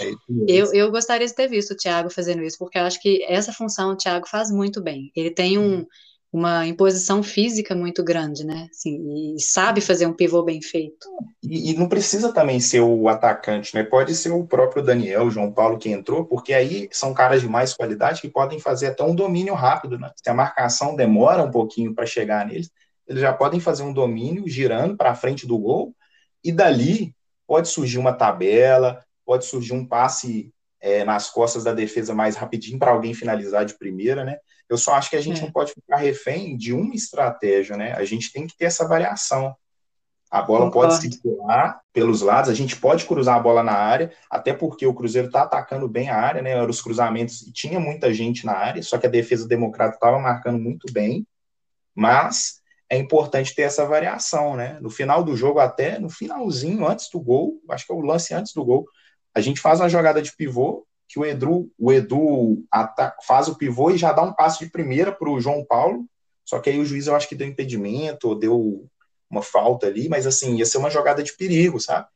é 0.00 0.12
eu, 0.48 0.72
eu 0.72 0.90
gostaria 0.90 1.26
de 1.26 1.34
ter 1.34 1.48
visto 1.48 1.72
o 1.72 1.76
Thiago 1.76 2.10
fazendo 2.10 2.42
isso, 2.42 2.58
porque 2.58 2.78
eu 2.78 2.82
acho 2.82 3.00
que 3.00 3.24
essa 3.24 3.52
função 3.52 3.92
o 3.92 3.96
Thiago 3.96 4.28
faz 4.28 4.50
muito 4.50 4.82
bem. 4.82 5.10
Ele 5.14 5.30
tem 5.30 5.58
um, 5.58 5.78
uhum 5.78 5.86
uma 6.32 6.66
imposição 6.66 7.22
física 7.22 7.74
muito 7.74 8.02
grande, 8.02 8.44
né? 8.44 8.68
Assim, 8.70 9.34
e 9.36 9.40
sabe 9.40 9.82
fazer 9.82 10.06
um 10.06 10.14
pivô 10.14 10.42
bem 10.42 10.62
feito. 10.62 11.06
E, 11.42 11.70
e, 11.70 11.76
não 11.76 11.86
precisa 11.86 12.32
também 12.32 12.58
ser 12.58 12.80
o 12.80 13.06
atacante, 13.06 13.74
né? 13.74 13.82
Pode 13.82 14.14
ser 14.14 14.30
o 14.30 14.46
próprio 14.46 14.82
Daniel, 14.82 15.26
o 15.26 15.30
João 15.30 15.52
Paulo 15.52 15.78
que 15.78 15.90
entrou, 15.90 16.24
porque 16.24 16.54
aí 16.54 16.88
são 16.90 17.12
caras 17.12 17.42
de 17.42 17.48
mais 17.48 17.74
qualidade 17.74 18.22
que 18.22 18.30
podem 18.30 18.58
fazer 18.58 18.86
até 18.86 19.04
um 19.04 19.14
domínio 19.14 19.52
rápido, 19.52 19.98
né? 19.98 20.10
Se 20.16 20.30
a 20.30 20.34
marcação 20.34 20.96
demora 20.96 21.42
um 21.42 21.50
pouquinho 21.50 21.94
para 21.94 22.06
chegar 22.06 22.46
neles, 22.46 22.70
eles 23.06 23.20
já 23.20 23.32
podem 23.34 23.60
fazer 23.60 23.82
um 23.82 23.92
domínio 23.92 24.48
girando 24.48 24.96
para 24.96 25.14
frente 25.14 25.46
do 25.46 25.58
gol 25.58 25.94
e 26.42 26.50
dali 26.50 27.14
pode 27.46 27.68
surgir 27.68 27.98
uma 27.98 28.14
tabela, 28.14 29.04
pode 29.26 29.44
surgir 29.44 29.74
um 29.74 29.84
passe 29.84 30.50
é, 30.80 31.04
nas 31.04 31.28
costas 31.28 31.62
da 31.62 31.74
defesa 31.74 32.14
mais 32.14 32.36
rapidinho 32.36 32.78
para 32.78 32.90
alguém 32.90 33.12
finalizar 33.12 33.66
de 33.66 33.76
primeira, 33.76 34.24
né? 34.24 34.38
Eu 34.72 34.78
só 34.78 34.94
acho 34.94 35.10
que 35.10 35.16
a 35.16 35.20
gente 35.20 35.38
é. 35.38 35.42
não 35.42 35.52
pode 35.52 35.72
ficar 35.72 35.98
refém 35.98 36.56
de 36.56 36.72
uma 36.72 36.94
estratégia, 36.94 37.76
né? 37.76 37.92
A 37.92 38.06
gente 38.06 38.32
tem 38.32 38.46
que 38.46 38.56
ter 38.56 38.64
essa 38.64 38.88
variação. 38.88 39.54
A 40.30 40.40
bola 40.40 40.64
Concordo. 40.64 40.94
pode 40.94 41.02
circular 41.02 41.82
pelos 41.92 42.22
lados, 42.22 42.48
a 42.48 42.54
gente 42.54 42.74
pode 42.76 43.04
cruzar 43.04 43.36
a 43.36 43.40
bola 43.40 43.62
na 43.62 43.74
área, 43.74 44.10
até 44.30 44.54
porque 44.54 44.86
o 44.86 44.94
Cruzeiro 44.94 45.26
está 45.26 45.42
atacando 45.42 45.86
bem 45.86 46.08
a 46.08 46.16
área, 46.16 46.40
né? 46.40 46.62
Os 46.62 46.80
cruzamentos 46.80 47.42
e 47.42 47.52
tinha 47.52 47.78
muita 47.78 48.14
gente 48.14 48.46
na 48.46 48.54
área, 48.54 48.82
só 48.82 48.96
que 48.96 49.06
a 49.06 49.10
defesa 49.10 49.46
democrata 49.46 49.96
estava 49.96 50.18
marcando 50.18 50.58
muito 50.58 50.90
bem, 50.90 51.26
mas 51.94 52.62
é 52.88 52.96
importante 52.96 53.54
ter 53.54 53.62
essa 53.62 53.84
variação, 53.84 54.56
né? 54.56 54.78
No 54.80 54.88
final 54.88 55.22
do 55.22 55.36
jogo, 55.36 55.58
até 55.58 55.98
no 55.98 56.08
finalzinho, 56.08 56.88
antes 56.88 57.10
do 57.10 57.20
gol, 57.20 57.60
acho 57.68 57.84
que 57.84 57.92
é 57.92 57.94
o 57.94 58.00
lance 58.00 58.32
antes 58.32 58.54
do 58.54 58.64
gol, 58.64 58.86
a 59.34 59.40
gente 59.42 59.60
faz 59.60 59.80
uma 59.80 59.88
jogada 59.90 60.22
de 60.22 60.34
pivô, 60.34 60.86
que 61.12 61.18
o 61.18 61.26
Edu, 61.26 61.70
o 61.78 61.92
Edu 61.92 62.64
faz 63.26 63.46
o 63.46 63.54
pivô 63.54 63.90
e 63.90 63.98
já 63.98 64.12
dá 64.14 64.22
um 64.22 64.32
passo 64.32 64.64
de 64.64 64.70
primeira 64.70 65.12
para 65.12 65.28
o 65.28 65.38
João 65.38 65.62
Paulo, 65.62 66.06
só 66.42 66.58
que 66.58 66.70
aí 66.70 66.78
o 66.78 66.86
juiz 66.86 67.06
eu 67.06 67.14
acho 67.14 67.28
que 67.28 67.34
deu 67.34 67.46
impedimento, 67.46 68.28
ou 68.28 68.34
deu 68.34 68.88
uma 69.30 69.42
falta 69.42 69.86
ali, 69.86 70.08
mas 70.08 70.26
assim, 70.26 70.56
ia 70.56 70.64
ser 70.64 70.78
uma 70.78 70.88
jogada 70.88 71.22
de 71.22 71.36
perigo, 71.36 71.78
sabe? 71.78 72.06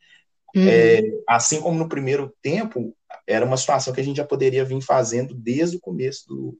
Uhum. 0.54 0.66
É, 0.66 1.02
assim 1.28 1.60
como 1.60 1.78
no 1.78 1.90
primeiro 1.90 2.34
tempo, 2.40 2.96
era 3.26 3.44
uma 3.44 3.58
situação 3.58 3.92
que 3.92 4.00
a 4.00 4.04
gente 4.04 4.16
já 4.16 4.24
poderia 4.24 4.64
vir 4.64 4.80
fazendo 4.80 5.34
desde 5.34 5.76
o 5.76 5.80
começo 5.80 6.26
do, 6.26 6.58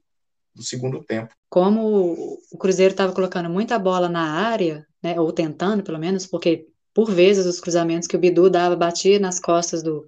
do 0.53 0.61
segundo 0.61 1.03
tempo. 1.03 1.33
Como 1.49 2.39
o 2.51 2.57
Cruzeiro 2.59 2.91
estava 2.91 3.13
colocando 3.13 3.49
muita 3.49 3.79
bola 3.79 4.07
na 4.07 4.33
área, 4.33 4.85
né, 5.01 5.19
ou 5.19 5.31
tentando 5.31 5.81
pelo 5.81 5.97
menos, 5.97 6.27
porque 6.27 6.67
por 6.93 7.09
vezes 7.11 7.47
os 7.47 7.59
cruzamentos 7.59 8.07
que 8.07 8.15
o 8.15 8.19
Bidu 8.19 8.47
dava 8.47 8.75
batia 8.75 9.19
nas 9.19 9.39
costas 9.39 9.81
do, 9.81 10.05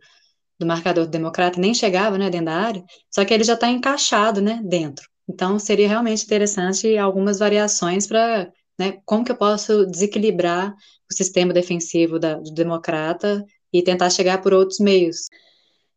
do 0.60 0.66
marcador 0.66 1.06
do 1.06 1.12
democrata 1.12 1.60
nem 1.60 1.74
chegava, 1.74 2.18
né, 2.18 2.30
dentro 2.30 2.48
da 2.48 2.56
área, 2.56 2.84
só 3.10 3.24
que 3.24 3.34
ele 3.34 3.44
já 3.44 3.54
está 3.54 3.70
encaixado, 3.70 4.42
né, 4.42 4.62
dentro. 4.64 5.08
Então, 5.28 5.60
seria 5.60 5.88
realmente 5.88 6.24
interessante 6.24 6.98
algumas 6.98 7.40
variações 7.40 8.08
para 8.08 8.52
né? 8.80 9.02
Como 9.06 9.26
que 9.26 9.32
eu 9.34 9.36
posso 9.36 9.86
desequilibrar 9.86 10.74
o 11.12 11.14
sistema 11.14 11.54
defensivo 11.54 12.18
da, 12.18 12.36
do 12.36 12.54
democrata 12.54 13.46
e 13.74 13.84
tentar 13.84 14.10
chegar 14.10 14.42
por 14.42 14.54
outros 14.54 14.80
meios? 14.80 15.28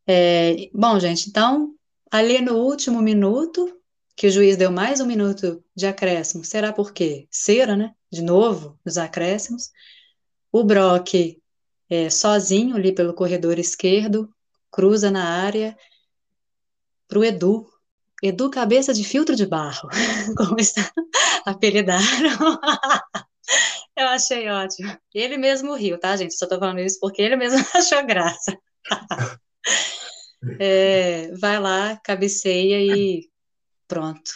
É, 0.05 0.69
bom, 0.73 0.99
gente, 0.99 1.29
então, 1.29 1.73
ali 2.11 2.41
no 2.41 2.57
último 2.57 3.01
minuto, 3.01 3.79
que 4.17 4.27
o 4.27 4.29
juiz 4.29 4.57
deu 4.57 4.69
mais 4.69 4.99
um 4.99 5.05
minuto 5.05 5.63
de 5.73 5.87
acréscimo, 5.87 6.43
será 6.43 6.73
por 6.73 6.91
quê? 6.91 7.25
Cera, 7.31 7.77
né? 7.77 7.93
De 8.11 8.21
novo, 8.21 8.77
nos 8.85 8.97
acréscimos. 8.97 9.71
O 10.51 10.61
Brock, 10.63 11.37
é, 11.89 12.09
sozinho 12.09 12.75
ali 12.75 12.93
pelo 12.93 13.13
corredor 13.13 13.57
esquerdo, 13.57 14.29
cruza 14.73 15.11
na 15.11 15.23
área 15.23 15.77
para 17.07 17.19
o 17.19 17.23
Edu. 17.23 17.69
Edu 18.21 18.49
Cabeça 18.49 18.93
de 18.93 19.03
Filtro 19.03 19.35
de 19.35 19.45
Barro, 19.45 19.87
como 20.35 20.59
está 20.59 20.91
apelidaram. 21.45 22.01
Eu 23.95 24.07
achei 24.07 24.49
ótimo. 24.49 24.97
Ele 25.13 25.37
mesmo 25.37 25.75
riu, 25.75 25.99
tá, 25.99 26.15
gente? 26.17 26.33
Só 26.33 26.47
falando 26.47 26.79
isso 26.79 26.97
porque 26.99 27.21
ele 27.21 27.35
mesmo 27.35 27.59
achou 27.75 28.03
graça. 28.05 28.57
É, 30.59 31.31
vai 31.35 31.59
lá, 31.59 31.97
cabeceia 32.03 32.81
e 32.81 33.29
pronto. 33.87 34.31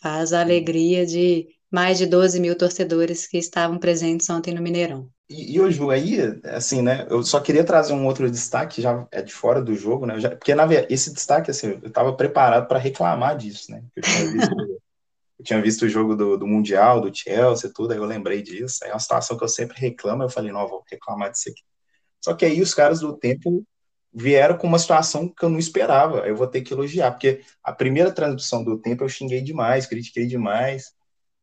Faz 0.00 0.32
a 0.32 0.40
alegria 0.40 1.04
de 1.04 1.48
mais 1.70 1.98
de 1.98 2.06
12 2.06 2.40
mil 2.40 2.56
torcedores 2.56 3.26
que 3.26 3.38
estavam 3.38 3.78
presentes 3.78 4.28
ontem 4.30 4.54
no 4.54 4.62
Mineirão. 4.62 5.08
E, 5.28 5.54
e 5.54 5.60
hoje, 5.60 5.80
aí, 5.90 6.40
assim, 6.44 6.80
né, 6.80 7.06
eu 7.10 7.22
só 7.22 7.38
queria 7.38 7.62
trazer 7.62 7.92
um 7.92 8.06
outro 8.06 8.30
destaque, 8.30 8.80
já 8.80 9.06
é 9.12 9.20
de 9.20 9.32
fora 9.32 9.60
do 9.60 9.74
jogo, 9.74 10.06
né, 10.06 10.18
já, 10.18 10.30
porque 10.30 10.54
na 10.54 10.66
esse 10.88 11.12
destaque, 11.12 11.50
assim, 11.50 11.78
eu 11.82 11.88
estava 11.88 12.16
preparado 12.16 12.66
para 12.66 12.78
reclamar 12.78 13.36
disso, 13.36 13.70
né, 13.70 13.82
eu 13.94 14.02
tinha 14.02 14.24
visto, 14.32 14.56
eu 15.38 15.44
tinha 15.44 15.62
visto 15.62 15.82
o 15.82 15.88
jogo 15.88 16.16
do, 16.16 16.38
do, 16.38 16.46
Mundial, 16.46 17.00
do 17.00 17.14
Chelsea, 17.14 17.70
tudo, 17.74 17.92
aí 17.92 17.98
eu 17.98 18.04
lembrei 18.04 18.40
disso, 18.40 18.82
aí 18.82 18.90
é 18.90 18.94
uma 18.94 19.00
situação 19.00 19.36
que 19.36 19.44
eu 19.44 19.48
sempre 19.48 19.78
reclamo, 19.78 20.22
eu 20.22 20.30
falei, 20.30 20.50
não, 20.50 20.66
vou 20.66 20.82
reclamar 20.90 21.30
disso 21.30 21.50
aqui. 21.50 21.62
Só 22.24 22.34
que 22.34 22.44
aí 22.44 22.60
os 22.60 22.74
caras 22.74 23.00
do 23.00 23.16
tempo 23.16 23.64
vieram 24.12 24.56
com 24.56 24.66
uma 24.66 24.78
situação 24.78 25.28
que 25.28 25.44
eu 25.44 25.48
não 25.50 25.58
esperava, 25.58 26.26
eu 26.26 26.34
vou 26.34 26.46
ter 26.46 26.62
que 26.62 26.72
elogiar, 26.72 27.12
porque 27.12 27.42
a 27.62 27.72
primeira 27.72 28.10
transmissão 28.10 28.64
do 28.64 28.78
tempo 28.78 29.04
eu 29.04 29.08
xinguei 29.08 29.42
demais, 29.42 29.86
critiquei 29.86 30.26
demais, 30.26 30.92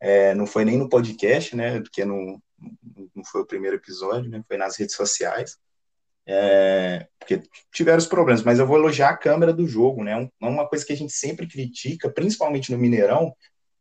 é, 0.05 0.35
não 0.35 0.45
foi 0.45 0.63
nem 0.63 0.77
no 0.77 0.87
podcast, 0.87 1.55
né, 1.55 1.81
porque 1.81 2.05
não, 2.05 2.39
não 3.15 3.25
foi 3.25 3.41
o 3.41 3.45
primeiro 3.45 3.75
episódio, 3.75 4.29
né, 4.29 4.43
foi 4.47 4.55
nas 4.55 4.77
redes 4.77 4.95
sociais, 4.95 5.57
é, 6.27 7.07
porque 7.17 7.41
tiveram 7.73 7.97
os 7.97 8.05
problemas, 8.05 8.43
mas 8.43 8.59
eu 8.59 8.67
vou 8.67 8.77
elogiar 8.77 9.09
a 9.09 9.17
câmera 9.17 9.51
do 9.51 9.67
jogo, 9.67 10.03
né, 10.03 10.15
um, 10.15 10.29
uma 10.39 10.69
coisa 10.69 10.85
que 10.85 10.93
a 10.93 10.95
gente 10.95 11.11
sempre 11.11 11.47
critica, 11.47 12.07
principalmente 12.07 12.71
no 12.71 12.77
Mineirão, 12.77 13.33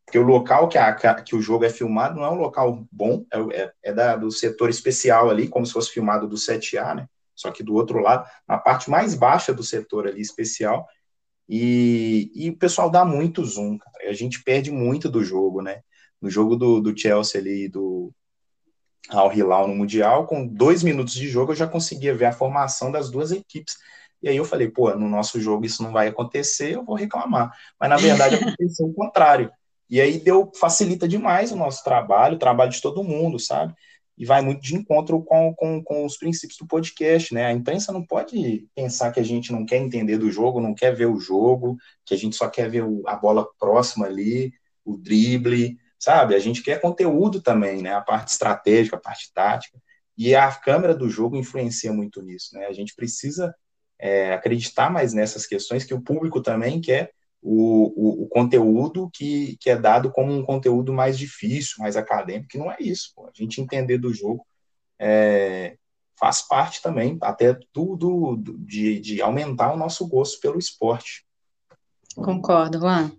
porque 0.06 0.18
o 0.18 0.22
local 0.22 0.66
que, 0.66 0.78
a, 0.78 0.94
que 0.94 1.36
o 1.36 1.42
jogo 1.42 1.66
é 1.66 1.68
filmado 1.68 2.16
não 2.16 2.24
é 2.24 2.30
um 2.30 2.40
local 2.40 2.86
bom, 2.90 3.26
é, 3.30 3.60
é, 3.60 3.72
é 3.82 3.92
da, 3.92 4.16
do 4.16 4.30
setor 4.30 4.70
especial 4.70 5.28
ali, 5.28 5.46
como 5.46 5.66
se 5.66 5.74
fosse 5.74 5.90
filmado 5.90 6.26
do 6.26 6.36
7A, 6.36 6.94
né, 6.94 7.06
só 7.34 7.50
que 7.50 7.62
do 7.62 7.74
outro 7.74 7.98
lado, 7.98 8.26
na 8.48 8.56
parte 8.56 8.88
mais 8.88 9.14
baixa 9.14 9.52
do 9.52 9.62
setor 9.62 10.06
ali 10.06 10.22
especial, 10.22 10.86
e, 11.46 12.30
e 12.34 12.48
o 12.48 12.56
pessoal 12.56 12.88
dá 12.88 13.04
muito 13.04 13.44
zoom, 13.44 13.76
cara. 13.76 14.08
a 14.08 14.14
gente 14.14 14.42
perde 14.42 14.70
muito 14.70 15.10
do 15.10 15.22
jogo, 15.22 15.60
né? 15.60 15.82
No 16.24 16.30
jogo 16.30 16.56
do, 16.56 16.80
do 16.80 16.98
Chelsea 16.98 17.38
ali, 17.38 17.68
do 17.68 18.10
Al 19.10 19.30
Hilal 19.30 19.68
no 19.68 19.74
Mundial, 19.74 20.26
com 20.26 20.46
dois 20.46 20.82
minutos 20.82 21.12
de 21.12 21.28
jogo 21.28 21.52
eu 21.52 21.56
já 21.56 21.66
conseguia 21.66 22.14
ver 22.14 22.24
a 22.24 22.32
formação 22.32 22.90
das 22.90 23.10
duas 23.10 23.30
equipes. 23.30 23.76
E 24.22 24.28
aí 24.30 24.36
eu 24.38 24.44
falei, 24.46 24.70
pô, 24.70 24.90
no 24.94 25.06
nosso 25.06 25.38
jogo 25.38 25.66
isso 25.66 25.82
não 25.82 25.92
vai 25.92 26.08
acontecer, 26.08 26.76
eu 26.76 26.82
vou 26.82 26.96
reclamar. 26.96 27.52
Mas 27.78 27.90
na 27.90 27.96
verdade 27.98 28.36
aconteceu 28.40 28.86
o 28.86 28.94
contrário. 28.94 29.50
E 29.90 30.00
aí 30.00 30.18
deu 30.18 30.50
facilita 30.58 31.06
demais 31.06 31.52
o 31.52 31.56
nosso 31.56 31.84
trabalho, 31.84 32.36
o 32.36 32.38
trabalho 32.38 32.70
de 32.70 32.80
todo 32.80 33.04
mundo, 33.04 33.38
sabe? 33.38 33.74
e 34.16 34.24
vai 34.24 34.40
muito 34.40 34.62
de 34.62 34.76
encontro 34.76 35.20
com, 35.22 35.52
com, 35.54 35.82
com 35.82 36.06
os 36.06 36.16
princípios 36.16 36.56
do 36.58 36.66
podcast, 36.66 37.34
né? 37.34 37.46
A 37.46 37.52
imprensa 37.52 37.92
não 37.92 38.02
pode 38.02 38.66
pensar 38.74 39.10
que 39.10 39.18
a 39.18 39.24
gente 39.24 39.52
não 39.52 39.66
quer 39.66 39.78
entender 39.78 40.18
do 40.18 40.30
jogo, 40.30 40.60
não 40.60 40.72
quer 40.72 40.94
ver 40.94 41.06
o 41.06 41.18
jogo, 41.18 41.76
que 42.06 42.14
a 42.14 42.16
gente 42.16 42.36
só 42.36 42.48
quer 42.48 42.70
ver 42.70 42.84
o, 42.84 43.02
a 43.08 43.16
bola 43.16 43.44
próxima 43.58 44.06
ali, 44.06 44.52
o 44.84 44.96
drible, 44.96 45.76
sabe? 46.04 46.34
A 46.34 46.38
gente 46.38 46.62
quer 46.62 46.80
conteúdo 46.80 47.40
também, 47.40 47.80
né? 47.82 47.94
A 47.94 48.00
parte 48.00 48.28
estratégica, 48.28 48.96
a 48.96 49.00
parte 49.00 49.32
tática. 49.32 49.78
E 50.16 50.34
a 50.34 50.52
câmera 50.52 50.94
do 50.94 51.08
jogo 51.08 51.34
influencia 51.34 51.92
muito 51.92 52.20
nisso, 52.20 52.54
né? 52.54 52.66
A 52.66 52.72
gente 52.72 52.94
precisa 52.94 53.54
é, 53.98 54.34
acreditar 54.34 54.90
mais 54.90 55.14
nessas 55.14 55.46
questões 55.46 55.82
que 55.82 55.94
o 55.94 56.02
público 56.02 56.42
também 56.42 56.80
quer 56.80 57.10
o, 57.40 57.92
o, 57.96 58.22
o, 58.24 58.28
conteúdo 58.28 59.10
que, 59.12 59.56
que 59.60 59.70
é 59.70 59.76
dado 59.76 60.10
como 60.10 60.32
um 60.32 60.44
conteúdo 60.44 60.92
mais 60.92 61.18
difícil, 61.18 61.76
mais 61.78 61.96
acadêmico, 61.96 62.48
que 62.48 62.58
não 62.58 62.70
é 62.70 62.76
isso. 62.80 63.12
Pô. 63.14 63.26
A 63.26 63.32
gente 63.34 63.60
entender 63.60 63.98
do 63.98 64.12
jogo 64.12 64.46
é, 64.98 65.76
faz 66.18 66.42
parte 66.42 66.82
também, 66.82 67.18
até 67.22 67.58
tudo 67.72 68.36
de, 68.36 69.00
de 69.00 69.22
aumentar 69.22 69.72
o 69.72 69.76
nosso 69.76 70.06
gosto 70.06 70.40
pelo 70.40 70.58
esporte. 70.58 71.24
Concordo, 72.14 72.78
Juan. 72.78 73.10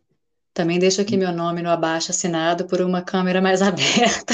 Também 0.56 0.80
deixo 0.80 1.02
aqui 1.02 1.18
meu 1.18 1.34
nome 1.34 1.62
no 1.62 1.70
abaixo 1.70 2.12
assinado 2.12 2.66
por 2.66 2.80
uma 2.80 3.02
câmera 3.02 3.42
mais 3.42 3.60
aberta. 3.62 4.34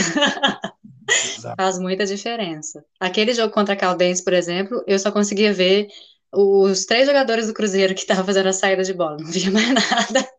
Faz 1.58 1.80
muita 1.80 2.06
diferença. 2.06 2.86
Aquele 3.00 3.34
jogo 3.34 3.52
contra 3.52 3.74
a 3.74 3.78
Caldense, 3.78 4.24
por 4.24 4.32
exemplo, 4.32 4.84
eu 4.86 5.00
só 5.00 5.12
conseguia 5.12 5.52
ver 5.52 5.88
os 6.32 6.86
três 6.86 7.08
jogadores 7.08 7.48
do 7.48 7.56
Cruzeiro 7.56 7.96
que 7.96 8.02
estavam 8.02 8.24
fazendo 8.24 8.48
a 8.50 8.54
saída 8.54 8.84
de 8.84 8.94
bola, 8.94 9.18
não 9.18 9.32
via 9.32 9.50
mais 9.50 9.68
nada. 9.74 10.30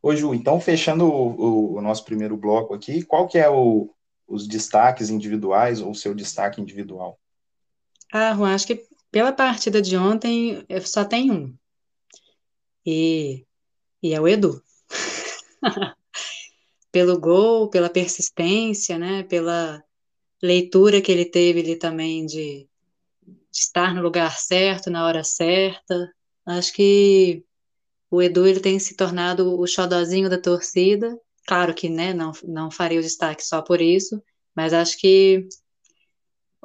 Ô 0.00 0.14
Ju, 0.14 0.32
então 0.32 0.60
fechando 0.60 1.06
o, 1.06 1.74
o, 1.74 1.82
nosso 1.82 2.04
primeiro 2.04 2.36
bloco 2.36 2.72
aqui, 2.72 3.02
qual 3.02 3.26
que 3.26 3.36
é 3.36 3.50
o, 3.50 3.90
os 4.28 4.46
destaques 4.46 5.10
individuais 5.10 5.80
ou 5.80 5.90
o 5.90 5.94
seu 5.94 6.14
destaque 6.14 6.60
individual? 6.60 7.18
Ah, 8.12 8.32
Juan, 8.32 8.54
acho 8.54 8.68
que 8.68 8.86
pela 9.10 9.32
partida 9.32 9.82
de 9.82 9.96
ontem 9.96 10.64
só 10.84 11.04
tem 11.04 11.32
um. 11.32 11.52
E, 12.86 13.44
e 14.00 14.14
é 14.14 14.20
o 14.20 14.28
Edu. 14.28 14.62
Pelo 16.92 17.20
gol, 17.20 17.68
pela 17.68 17.90
persistência, 17.90 18.98
né? 18.98 19.22
Pela 19.24 19.82
leitura 20.42 21.00
que 21.02 21.12
ele 21.12 21.24
teve 21.26 21.60
ali 21.60 21.76
também 21.76 22.24
de, 22.24 22.68
de 23.22 23.58
estar 23.58 23.94
no 23.94 24.02
lugar 24.02 24.38
certo, 24.38 24.90
na 24.90 25.04
hora 25.04 25.22
certa. 25.22 26.10
Acho 26.46 26.72
que 26.72 27.44
o 28.10 28.22
Edu 28.22 28.46
ele 28.46 28.60
tem 28.60 28.78
se 28.78 28.96
tornado 28.96 29.58
o 29.60 29.66
xodozinho 29.66 30.30
da 30.30 30.40
torcida. 30.40 31.18
Claro 31.46 31.74
que 31.74 31.88
né, 31.88 32.14
não, 32.14 32.32
não 32.44 32.70
farei 32.70 32.98
o 32.98 33.02
destaque 33.02 33.44
só 33.44 33.62
por 33.62 33.80
isso, 33.80 34.22
mas 34.54 34.72
acho 34.72 34.98
que 34.98 35.46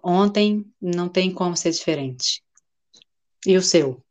ontem 0.04 0.66
não 0.82 1.10
tem 1.10 1.34
como 1.34 1.56
ser 1.56 1.72
diferente. 1.72 2.42
E 3.46 3.58
o 3.58 3.62
seu? 3.62 4.04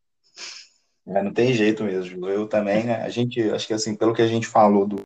É, 1.11 1.23
não 1.23 1.33
tem 1.33 1.53
jeito 1.53 1.83
mesmo. 1.83 2.29
Eu 2.29 2.47
também, 2.47 2.91
a 2.91 3.09
gente, 3.09 3.43
acho 3.51 3.67
que 3.67 3.75
assim, 3.75 3.97
pelo 3.97 4.15
que 4.15 4.23
a 4.23 4.29
gente 4.29 4.47
falou 4.47 4.87
do 4.87 5.03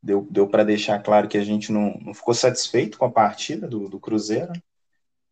deu, 0.00 0.26
deu 0.30 0.48
para 0.48 0.64
deixar 0.64 1.02
claro 1.02 1.28
que 1.28 1.36
a 1.36 1.44
gente 1.44 1.72
não, 1.72 1.98
não 2.00 2.14
ficou 2.14 2.32
satisfeito 2.32 2.98
com 2.98 3.04
a 3.04 3.10
partida 3.10 3.66
do, 3.66 3.88
do 3.88 3.98
Cruzeiro. 3.98 4.52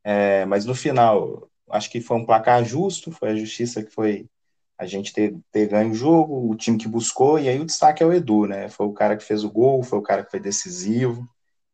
É, 0.02 0.44
mas 0.46 0.64
no 0.64 0.74
final, 0.74 1.48
acho 1.70 1.90
que 1.90 2.00
foi 2.00 2.16
um 2.16 2.26
placar 2.26 2.64
justo, 2.64 3.12
foi 3.12 3.30
a 3.30 3.36
justiça 3.36 3.82
que 3.82 3.90
foi 3.90 4.28
a 4.76 4.86
gente 4.86 5.12
ter, 5.12 5.36
ter 5.52 5.68
ganho 5.68 5.90
o 5.90 5.94
jogo, 5.94 6.50
o 6.50 6.56
time 6.56 6.78
que 6.78 6.88
buscou, 6.88 7.38
e 7.38 7.48
aí 7.48 7.60
o 7.60 7.66
destaque 7.66 8.02
é 8.02 8.06
o 8.06 8.12
Edu, 8.12 8.46
né? 8.46 8.68
Foi 8.70 8.86
o 8.86 8.92
cara 8.94 9.14
que 9.16 9.22
fez 9.22 9.44
o 9.44 9.50
gol, 9.50 9.82
foi 9.82 9.98
o 9.98 10.02
cara 10.02 10.24
que 10.24 10.30
foi 10.30 10.40
decisivo, 10.40 11.28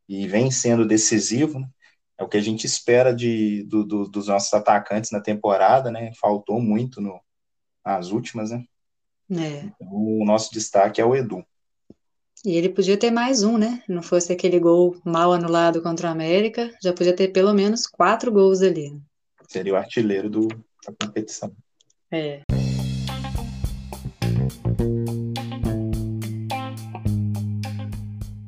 e 0.08 0.26
vem 0.26 0.50
sendo 0.50 0.84
decisivo, 0.84 1.60
né? 1.60 1.68
É 2.18 2.24
o 2.24 2.28
que 2.28 2.36
a 2.36 2.42
gente 2.42 2.64
espera 2.64 3.14
de, 3.14 3.62
do, 3.64 3.84
do, 3.84 4.08
dos 4.08 4.28
nossos 4.28 4.52
atacantes 4.54 5.10
na 5.10 5.20
temporada, 5.20 5.90
né? 5.90 6.12
Faltou 6.18 6.60
muito 6.60 7.00
no, 7.00 7.20
nas 7.84 8.10
últimas, 8.10 8.50
né? 8.50 8.64
É. 9.30 9.64
Então, 9.64 9.76
o 9.80 10.24
nosso 10.24 10.52
destaque 10.52 11.00
é 11.00 11.04
o 11.04 11.14
Edu. 11.14 11.44
E 12.44 12.56
ele 12.56 12.68
podia 12.68 12.96
ter 12.96 13.10
mais 13.10 13.42
um, 13.42 13.58
né? 13.58 13.82
Não 13.88 14.02
fosse 14.02 14.32
aquele 14.32 14.58
gol 14.58 14.96
mal 15.04 15.32
anulado 15.32 15.82
contra 15.82 16.08
o 16.08 16.12
América, 16.12 16.72
já 16.82 16.92
podia 16.92 17.14
ter 17.14 17.28
pelo 17.28 17.52
menos 17.52 17.86
quatro 17.86 18.30
gols 18.30 18.62
ali. 18.62 18.92
Seria 19.48 19.74
o 19.74 19.76
artilheiro 19.76 20.30
do, 20.30 20.48
da 20.48 20.94
competição. 21.00 21.52
É. 22.10 22.42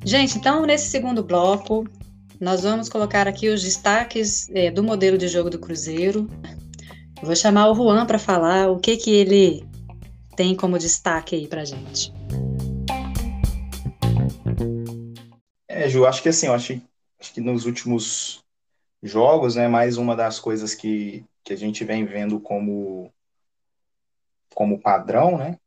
Gente, 0.04 0.38
então 0.38 0.64
nesse 0.64 0.88
segundo 0.90 1.22
bloco, 1.22 1.84
nós 2.40 2.62
vamos 2.62 2.88
colocar 2.88 3.26
aqui 3.26 3.48
os 3.48 3.62
destaques 3.62 4.48
é, 4.50 4.70
do 4.70 4.82
modelo 4.82 5.18
de 5.18 5.26
jogo 5.26 5.50
do 5.50 5.58
Cruzeiro. 5.58 6.28
vou 7.22 7.34
chamar 7.34 7.70
o 7.70 7.74
Juan 7.74 8.06
para 8.06 8.18
falar 8.18 8.70
o 8.70 8.78
que, 8.78 8.96
que 8.96 9.10
ele 9.10 9.66
tem 10.36 10.54
como 10.54 10.78
destaque 10.78 11.34
aí 11.34 11.48
para 11.48 11.64
gente. 11.64 12.12
É, 15.66 15.88
Ju, 15.88 16.06
acho 16.06 16.22
que 16.22 16.28
assim, 16.28 16.46
acho, 16.46 16.80
acho 17.18 17.34
que 17.34 17.40
nos 17.40 17.66
últimos 17.66 18.44
jogos, 19.02 19.56
né, 19.56 19.66
mais 19.66 19.96
uma 19.96 20.14
das 20.14 20.38
coisas 20.38 20.74
que, 20.74 21.24
que 21.42 21.52
a 21.52 21.56
gente 21.56 21.84
vem 21.84 22.04
vendo 22.04 22.38
como, 22.38 23.12
como 24.54 24.80
padrão, 24.80 25.38
né, 25.38 25.58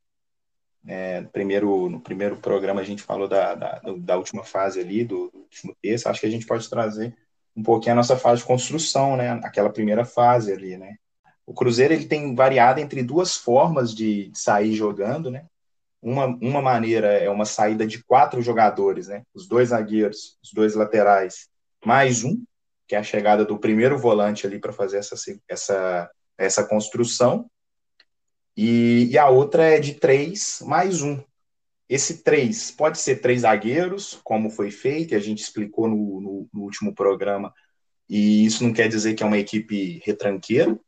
É, 0.88 1.22
primeiro, 1.32 1.89
no 1.89 2.02
primeiro 2.02 2.38
programa 2.38 2.82
a 2.82 2.84
gente 2.84 3.04
falou 3.04 3.28
da, 3.28 3.54
da, 3.54 3.82
da 4.00 4.17
última 4.17 4.44
fase 4.44 4.80
ali, 4.80 5.04
do, 5.04 5.30
do, 5.30 5.39
último 5.39 5.76
terço, 5.82 6.10
acho 6.10 6.20
que 6.20 6.26
a 6.26 6.32
gente 6.32 6.46
pode 6.46 6.67
trazer 6.70 7.15
um 7.56 7.62
pouquinho 7.62 7.94
a 7.94 7.96
nossa 7.98 8.17
fase 8.17 8.41
de 8.41 8.48
construção, 8.48 9.15
né? 9.15 9.32
Aquela 9.44 9.70
primeira 9.70 10.06
fase 10.06 10.52
ali, 10.52 10.78
né? 10.78 10.96
O 11.46 11.54
Cruzeiro 11.54 11.94
ele 11.94 12.06
tem 12.06 12.34
variado 12.34 12.80
entre 12.80 13.04
duas 13.04 13.36
formas 13.36 13.94
de, 13.94 14.30
de 14.30 14.39
sair 14.39 14.74
jogando, 14.74 15.30
né? 15.30 15.46
Uma, 16.02 16.26
uma 16.26 16.62
maneira 16.62 17.08
é 17.08 17.30
uma 17.30 17.46
saída 17.46 17.86
de 17.86 18.04
quatro 18.04 18.41
jogadores, 18.41 19.08
né? 19.08 19.24
Os 19.34 19.48
dois 19.48 19.70
zagueiros, 19.70 20.38
os 20.44 20.52
dois 20.52 20.74
laterais, 20.74 21.48
mais 21.86 22.24
um, 22.24 22.44
que 22.88 22.96
é 22.96 22.98
a 22.98 23.04
chegada 23.04 23.46
do 23.46 23.58
primeiro 23.58 23.98
volante 23.98 24.48
ali 24.48 24.60
para 24.60 24.74
fazer 24.74 24.98
essa, 24.98 25.15
essa, 25.48 26.12
essa 26.38 26.63
construção. 26.63 27.46
E, 28.63 29.10
e 29.10 29.17
a 29.17 29.28
outra 29.28 29.63
é 29.63 29.80
de 29.80 29.95
três 29.95 30.62
mais 30.63 31.02
um. 31.02 31.19
Esse 31.89 32.21
três 32.21 32.69
pode 32.69 33.00
ser 33.00 33.15
três 33.15 33.41
zagueiros, 33.41 34.19
como 34.24 34.52
foi 34.52 34.69
feito, 34.69 35.15
a 35.15 35.19
gente 35.19 35.41
explicou 35.41 35.88
no, 35.88 36.21
no, 36.21 36.50
no 36.54 36.62
último 36.62 36.93
programa, 36.93 37.52
e 38.08 38.45
isso 38.45 38.63
não 38.63 38.71
quer 38.71 38.88
dizer 38.88 39.15
que 39.15 39.24
é 39.24 39.26
uma 39.26 39.39
equipe 39.39 40.00
retranqueira. 40.06 40.80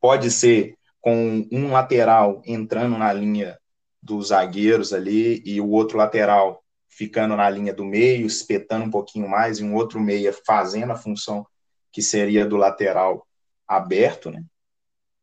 Pode 0.00 0.30
ser 0.30 0.76
com 1.00 1.44
um 1.50 1.72
lateral 1.72 2.40
entrando 2.46 2.96
na 2.96 3.12
linha 3.12 3.58
dos 4.00 4.28
zagueiros 4.28 4.92
ali 4.92 5.42
e 5.44 5.60
o 5.60 5.68
outro 5.70 5.98
lateral 5.98 6.62
ficando 6.88 7.34
na 7.34 7.50
linha 7.50 7.74
do 7.74 7.84
meio, 7.84 8.28
espetando 8.28 8.84
um 8.84 8.90
pouquinho 8.92 9.28
mais, 9.28 9.58
e 9.58 9.64
um 9.64 9.74
outro 9.74 9.98
meia 9.98 10.32
fazendo 10.46 10.92
a 10.92 10.96
função 10.96 11.44
que 11.90 12.00
seria 12.00 12.46
do 12.46 12.56
lateral 12.56 13.26
aberto, 13.66 14.30
né? 14.30 14.44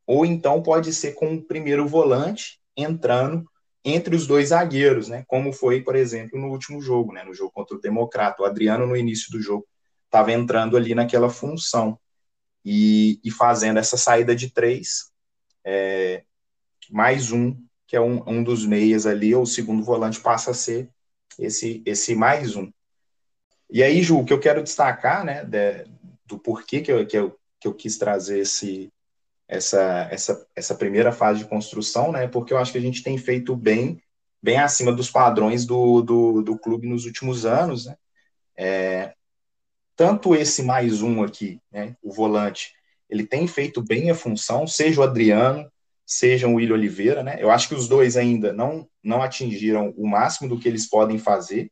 Ou 0.08 0.26
então 0.26 0.64
pode 0.64 0.94
ser 0.94 1.14
com 1.14 1.36
o 1.36 1.44
primeiro 1.44 1.86
volante 1.86 2.60
entrando 2.76 3.46
entre 3.84 4.16
os 4.16 4.26
dois 4.26 4.50
zagueiros, 4.50 5.10
né? 5.10 5.24
Como 5.28 5.52
foi, 5.52 5.82
por 5.82 5.96
exemplo, 5.96 6.40
no 6.40 6.48
último 6.48 6.82
jogo, 6.82 7.12
né? 7.12 7.24
No 7.24 7.34
jogo 7.34 7.52
contra 7.52 7.76
o 7.76 7.82
Democrata. 7.82 8.42
O 8.42 8.46
Adriano, 8.46 8.88
no 8.88 8.96
início 8.96 9.32
do 9.32 9.42
jogo, 9.42 9.68
estava 10.06 10.32
entrando 10.32 10.78
ali 10.78 10.96
naquela 10.96 11.30
função 11.30 12.00
e, 12.64 13.20
e, 13.24 13.30
fazendo 13.32 13.80
essa 13.80 13.98
saída 13.98 14.36
de 14.36 14.50
três, 14.50 15.12
é, 15.66 16.24
mais 16.90 17.32
um, 17.32 17.56
que 17.86 17.96
é 17.96 18.02
um, 18.02 18.24
um 18.28 18.44
dos 18.44 18.66
meias 18.66 19.06
ali, 19.06 19.34
ou 19.36 19.44
o 19.44 19.48
segundo 19.48 19.84
volante 19.84 20.20
passa 20.20 20.52
a 20.52 20.54
ser 20.54 20.90
esse, 21.40 21.82
esse 21.86 22.16
mais 22.16 22.56
um. 22.56 22.72
E 23.70 23.84
aí, 23.84 24.02
Ju, 24.02 24.20
o 24.20 24.26
que 24.26 24.34
eu 24.34 24.40
quero 24.40 24.64
destacar, 24.64 25.24
né, 25.26 25.44
de, 25.44 25.86
do 26.26 26.40
porquê 26.40 26.82
que 26.82 26.92
eu, 26.92 27.06
que, 27.06 27.18
eu, 27.18 27.38
que 27.60 27.68
eu 27.68 27.74
quis 27.74 27.98
trazer 27.98 28.40
esse, 28.40 28.92
essa, 29.48 30.08
essa, 30.12 30.48
essa 30.56 30.76
primeira 30.76 31.12
fase 31.12 31.40
de 31.40 31.46
construção, 31.46 32.12
né? 32.12 32.28
Porque 32.28 32.54
eu 32.54 32.58
acho 32.58 32.72
que 32.72 32.78
a 32.78 32.82
gente 32.82 33.02
tem 33.02 33.18
feito 33.18 33.56
bem, 33.56 34.02
bem 34.42 34.58
acima 34.58 34.92
dos 34.92 35.10
padrões 35.10 35.66
do, 35.66 36.02
do, 36.02 36.42
do 36.42 36.58
clube 36.58 36.88
nos 36.88 37.06
últimos 37.06 37.46
anos, 37.46 37.86
né? 37.86 37.96
É, 38.58 39.14
tanto 39.96 40.36
esse 40.36 40.62
mais 40.64 41.02
um 41.02 41.24
aqui, 41.24 41.60
né, 41.72 41.96
o 42.04 42.12
volante, 42.12 42.74
ele 43.10 43.26
tem 43.26 43.48
feito 43.48 43.82
bem 43.82 44.12
a 44.12 44.16
função, 44.16 44.68
seja 44.68 45.02
o 45.02 45.04
Adriano, 45.04 45.72
seja 46.06 46.48
o 46.48 46.56
William 46.56 46.76
Oliveira, 46.76 47.24
né? 47.24 47.38
Eu 47.40 47.50
acho 47.50 47.68
que 47.68 47.76
os 47.76 47.88
dois 47.88 48.16
ainda 48.16 48.54
não, 48.54 48.88
não 49.04 49.22
atingiram 49.22 49.94
o 49.98 50.08
máximo 50.08 50.50
do 50.50 50.60
que 50.60 50.68
eles 50.68 50.88
podem 50.88 51.18
fazer, 51.18 51.72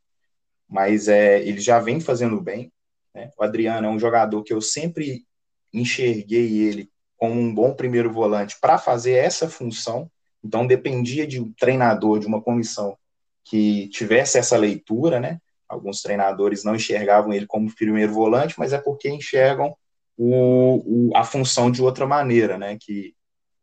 mas 0.68 1.08
é, 1.08 1.40
ele 1.42 1.60
já 1.60 1.78
vem 1.78 2.00
fazendo 2.00 2.40
bem. 2.40 2.72
Né? 3.14 3.30
O 3.38 3.44
Adriano 3.44 3.86
é 3.86 3.90
um 3.90 3.98
jogador 3.98 4.42
que 4.42 4.52
eu 4.52 4.60
sempre 4.60 5.24
enxerguei 5.72 6.58
ele 6.58 6.90
como 7.16 7.40
um 7.40 7.54
bom 7.54 7.74
primeiro 7.74 8.12
volante 8.12 8.56
para 8.60 8.78
fazer 8.78 9.12
essa 9.12 9.48
função. 9.48 10.10
Então 10.44 10.66
dependia 10.66 11.26
de 11.26 11.40
um 11.40 11.52
treinador, 11.52 12.18
de 12.18 12.26
uma 12.26 12.40
comissão 12.40 12.96
que 13.44 13.88
tivesse 13.88 14.38
essa 14.38 14.56
leitura, 14.56 15.18
né? 15.20 15.38
Alguns 15.68 16.02
treinadores 16.02 16.64
não 16.64 16.76
enxergavam 16.76 17.32
ele 17.32 17.46
como 17.46 17.74
primeiro 17.74 18.12
volante, 18.12 18.54
mas 18.58 18.72
é 18.72 18.78
porque 18.78 19.08
enxergam 19.08 19.76
o, 20.16 21.10
o, 21.10 21.16
a 21.16 21.24
função 21.24 21.70
de 21.70 21.82
outra 21.82 22.06
maneira, 22.06 22.56
né? 22.58 22.76
Que 22.80 23.14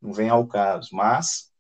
não 0.02 0.14
vem 0.14 0.30
ao 0.30 0.46
caso. 0.48 0.90
Mas 0.94 1.52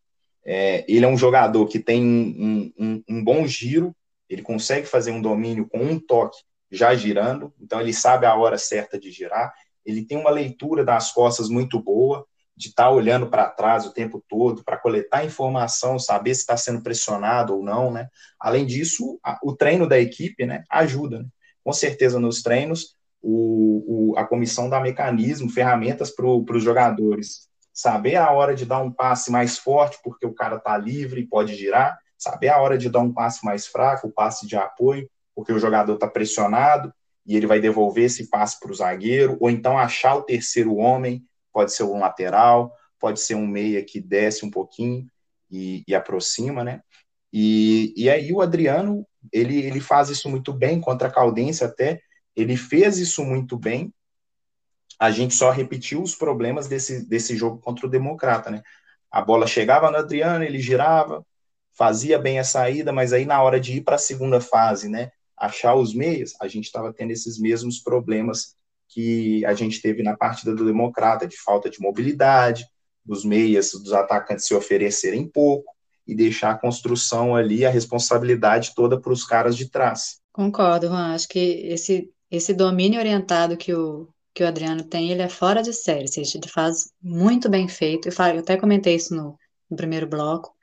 é, 0.45 0.83
ele 0.87 1.05
é 1.05 1.07
um 1.07 1.17
jogador 1.17 1.67
que 1.67 1.79
tem 1.79 2.03
um, 2.03 2.73
um, 2.77 3.03
um 3.09 3.23
bom 3.23 3.47
giro, 3.47 3.95
ele 4.29 4.41
consegue 4.41 4.87
fazer 4.87 5.11
um 5.11 5.21
domínio 5.21 5.67
com 5.67 5.79
um 5.79 5.99
toque 5.99 6.37
já 6.71 6.95
girando, 6.95 7.53
então 7.61 7.79
ele 7.79 7.93
sabe 7.93 8.25
a 8.25 8.35
hora 8.35 8.57
certa 8.57 8.99
de 8.99 9.11
girar, 9.11 9.53
ele 9.85 10.05
tem 10.05 10.17
uma 10.17 10.29
leitura 10.29 10.83
das 10.83 11.11
costas 11.11 11.49
muito 11.49 11.81
boa, 11.81 12.25
de 12.55 12.69
estar 12.69 12.83
tá 12.83 12.91
olhando 12.91 13.27
para 13.27 13.49
trás 13.49 13.85
o 13.85 13.93
tempo 13.93 14.23
todo, 14.27 14.63
para 14.63 14.77
coletar 14.77 15.25
informação, 15.25 15.97
saber 15.97 16.35
se 16.35 16.41
está 16.41 16.55
sendo 16.55 16.83
pressionado 16.83 17.55
ou 17.55 17.63
não, 17.63 17.91
né? 17.91 18.07
Além 18.39 18.65
disso, 18.65 19.19
a, 19.23 19.39
o 19.43 19.55
treino 19.55 19.87
da 19.87 19.99
equipe, 19.99 20.45
né, 20.45 20.63
ajuda. 20.69 21.19
Né? 21.19 21.25
Com 21.63 21.73
certeza, 21.73 22.19
nos 22.19 22.43
treinos, 22.43 22.95
o, 23.21 24.11
o, 24.11 24.17
a 24.17 24.25
comissão 24.25 24.69
dá 24.69 24.79
mecanismo, 24.79 25.49
ferramentas 25.49 26.11
para 26.11 26.27
os 26.27 26.63
jogadores 26.63 27.47
saber 27.73 28.15
a 28.15 28.31
hora 28.31 28.53
de 28.53 28.65
dar 28.65 28.79
um 28.79 28.91
passe 28.91 29.31
mais 29.31 29.57
forte, 29.57 29.97
porque 30.03 30.25
o 30.25 30.33
cara 30.33 30.57
está 30.57 30.77
livre 30.77 31.21
e 31.21 31.27
pode 31.27 31.55
girar, 31.55 31.97
saber 32.17 32.49
a 32.49 32.61
hora 32.61 32.77
de 32.77 32.89
dar 32.89 32.99
um 32.99 33.11
passe 33.11 33.43
mais 33.43 33.65
fraco, 33.65 34.07
o 34.07 34.11
passe 34.11 34.45
de 34.45 34.55
apoio, 34.55 35.09
porque 35.35 35.51
o 35.51 35.59
jogador 35.59 35.95
está 35.95 36.07
pressionado, 36.07 36.93
e 37.25 37.35
ele 37.35 37.47
vai 37.47 37.59
devolver 37.59 38.05
esse 38.05 38.29
passe 38.29 38.59
para 38.59 38.71
o 38.71 38.75
zagueiro, 38.75 39.37
ou 39.39 39.49
então 39.49 39.77
achar 39.77 40.15
o 40.15 40.23
terceiro 40.23 40.75
homem, 40.75 41.23
pode 41.51 41.73
ser 41.73 41.83
um 41.83 41.99
lateral, 41.99 42.73
pode 42.99 43.19
ser 43.19 43.35
um 43.35 43.47
meia 43.47 43.83
que 43.83 43.99
desce 43.99 44.45
um 44.45 44.51
pouquinho 44.51 45.07
e, 45.49 45.83
e 45.87 45.95
aproxima, 45.95 46.63
né? 46.63 46.81
E, 47.31 47.93
e 47.97 48.09
aí 48.09 48.31
o 48.31 48.41
Adriano, 48.41 49.07
ele, 49.31 49.57
ele 49.57 49.79
faz 49.79 50.09
isso 50.09 50.29
muito 50.29 50.53
bem, 50.53 50.79
contra 50.79 51.07
a 51.07 51.11
Caldense 51.11 51.63
até, 51.63 52.01
ele 52.35 52.57
fez 52.57 52.97
isso 52.97 53.23
muito 53.23 53.57
bem, 53.57 53.93
a 54.99 55.11
gente 55.11 55.33
só 55.33 55.49
repetiu 55.49 56.01
os 56.01 56.15
problemas 56.15 56.67
desse, 56.67 57.07
desse 57.07 57.35
jogo 57.35 57.59
contra 57.59 57.87
o 57.87 57.89
Democrata, 57.89 58.49
né? 58.49 58.61
A 59.11 59.21
bola 59.21 59.47
chegava 59.47 59.91
no 59.91 59.97
Adriano, 59.97 60.43
ele 60.43 60.59
girava, 60.59 61.25
fazia 61.73 62.17
bem 62.17 62.39
a 62.39 62.43
saída, 62.43 62.91
mas 62.91 63.13
aí 63.13 63.25
na 63.25 63.41
hora 63.41 63.59
de 63.59 63.77
ir 63.77 63.81
para 63.81 63.95
a 63.95 63.99
segunda 63.99 64.39
fase, 64.39 64.87
né? 64.87 65.11
Achar 65.37 65.75
os 65.75 65.93
meios, 65.93 66.33
a 66.39 66.47
gente 66.47 66.65
estava 66.65 66.93
tendo 66.93 67.11
esses 67.11 67.39
mesmos 67.39 67.79
problemas 67.79 68.55
que 68.89 69.43
a 69.45 69.53
gente 69.53 69.81
teve 69.81 70.03
na 70.03 70.15
partida 70.15 70.53
do 70.53 70.65
Democrata, 70.65 71.27
de 71.27 71.37
falta 71.37 71.69
de 71.69 71.81
mobilidade, 71.81 72.65
dos 73.05 73.25
meias, 73.25 73.71
dos 73.71 73.91
atacantes 73.91 74.45
se 74.45 74.53
oferecerem 74.53 75.27
pouco 75.27 75.73
e 76.07 76.15
deixar 76.15 76.51
a 76.51 76.57
construção 76.57 77.35
ali, 77.35 77.65
a 77.65 77.69
responsabilidade 77.69 78.73
toda 78.75 78.99
para 78.99 79.11
os 79.11 79.25
caras 79.25 79.57
de 79.57 79.69
trás. 79.69 80.21
Concordo, 80.31 80.87
Juan. 80.87 81.13
Acho 81.13 81.27
que 81.27 81.39
esse, 81.39 82.09
esse 82.29 82.53
domínio 82.53 82.99
orientado 82.99 83.57
que 83.57 83.73
o, 83.73 84.07
que 84.33 84.43
o 84.43 84.47
Adriano 84.47 84.83
tem, 84.83 85.11
ele 85.11 85.21
é 85.21 85.29
fora 85.29 85.61
de 85.61 85.73
série. 85.73 86.07
Seja, 86.07 86.37
ele 86.37 86.47
faz 86.47 86.91
muito 87.01 87.49
bem 87.49 87.67
feito. 87.67 88.09
Eu, 88.09 88.39
até 88.39 88.57
comentei 88.57 88.95
isso 88.95 89.15
no, 89.15 89.37
no 89.69 89.77
primeiro 89.77 90.07
bloco. 90.07 90.53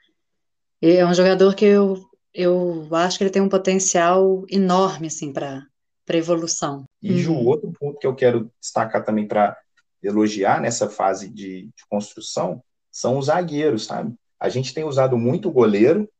É 0.82 1.04
um 1.04 1.14
jogador 1.14 1.54
que 1.54 1.64
eu 1.64 2.09
eu 2.34 2.88
acho 2.92 3.18
que 3.18 3.24
ele 3.24 3.30
tem 3.30 3.42
um 3.42 3.48
potencial 3.48 4.44
enorme, 4.48 5.08
assim, 5.08 5.32
para 5.32 5.66
evolução. 6.08 6.84
E, 7.02 7.18
Ju, 7.18 7.32
uhum. 7.32 7.46
outro 7.46 7.72
ponto 7.72 7.98
que 7.98 8.06
eu 8.06 8.14
quero 8.14 8.50
destacar 8.60 9.04
também 9.04 9.26
para 9.26 9.56
elogiar 10.02 10.60
nessa 10.60 10.88
fase 10.88 11.28
de, 11.28 11.66
de, 11.66 11.86
construção 11.88 12.62
são 12.90 13.18
os 13.18 13.26
zagueiros, 13.26 13.84
sabe? 13.84 14.14
A 14.38 14.48
gente 14.48 14.72
tem 14.72 14.84
usado 14.84 15.16
muito 15.16 15.48
o 15.48 15.52
goleiro, 15.52 16.10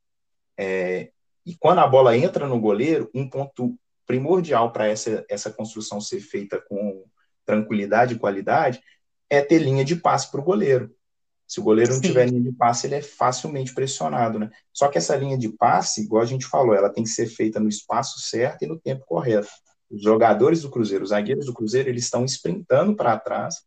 é, 0.56 1.10
e 1.46 1.56
quando 1.56 1.78
a 1.78 1.86
bola 1.86 2.16
entra 2.16 2.46
no 2.46 2.60
goleiro, 2.60 3.10
um 3.14 3.28
ponto 3.28 3.74
primordial 4.06 4.72
para 4.72 4.86
essa, 4.86 5.24
essa 5.28 5.50
construção 5.50 6.00
ser 6.00 6.20
feita 6.20 6.60
com 6.60 7.04
tranquilidade 7.46 8.14
e 8.14 8.18
qualidade 8.18 8.80
é 9.28 9.40
ter 9.40 9.58
linha 9.58 9.84
de 9.84 9.96
passe 9.96 10.30
para 10.30 10.40
o 10.40 10.44
goleiro. 10.44 10.94
Se 11.50 11.58
o 11.58 11.64
goleiro 11.64 11.92
não 11.92 12.00
tiver 12.00 12.28
linha 12.28 12.40
de 12.40 12.52
passe, 12.52 12.86
ele 12.86 12.94
é 12.94 13.02
facilmente 13.02 13.74
pressionado, 13.74 14.38
né? 14.38 14.48
Só 14.72 14.86
que 14.86 14.98
essa 14.98 15.16
linha 15.16 15.36
de 15.36 15.48
passe, 15.48 16.00
igual 16.00 16.22
a 16.22 16.26
gente 16.26 16.46
falou, 16.46 16.76
ela 16.76 16.88
tem 16.88 17.02
que 17.02 17.10
ser 17.10 17.26
feita 17.26 17.58
no 17.58 17.68
espaço 17.68 18.20
certo 18.20 18.62
e 18.62 18.68
no 18.68 18.78
tempo 18.78 19.04
correto. 19.04 19.48
Os 19.90 20.00
jogadores 20.00 20.62
do 20.62 20.70
Cruzeiro, 20.70 21.02
os 21.02 21.10
zagueiros 21.10 21.46
do 21.46 21.52
Cruzeiro, 21.52 21.88
eles 21.88 22.04
estão 22.04 22.24
sprintando 22.24 22.94
para 22.94 23.18
trás 23.18 23.64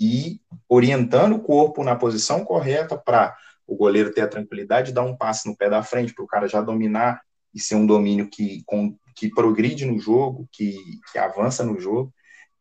e 0.00 0.40
orientando 0.68 1.36
o 1.36 1.40
corpo 1.40 1.84
na 1.84 1.94
posição 1.94 2.44
correta 2.44 2.98
para 2.98 3.36
o 3.68 3.76
goleiro 3.76 4.12
ter 4.12 4.22
a 4.22 4.28
tranquilidade 4.28 4.88
de 4.88 4.94
dar 4.94 5.04
um 5.04 5.16
passe 5.16 5.48
no 5.48 5.56
pé 5.56 5.70
da 5.70 5.84
frente, 5.84 6.12
para 6.12 6.24
o 6.24 6.28
cara 6.28 6.48
já 6.48 6.60
dominar 6.60 7.22
e 7.54 7.60
ser 7.60 7.76
um 7.76 7.86
domínio 7.86 8.28
que, 8.28 8.64
com, 8.66 8.98
que 9.14 9.30
progride 9.30 9.86
no 9.86 9.96
jogo, 10.00 10.48
que, 10.50 10.76
que 11.12 11.18
avança 11.18 11.64
no 11.64 11.78
jogo. 11.78 12.12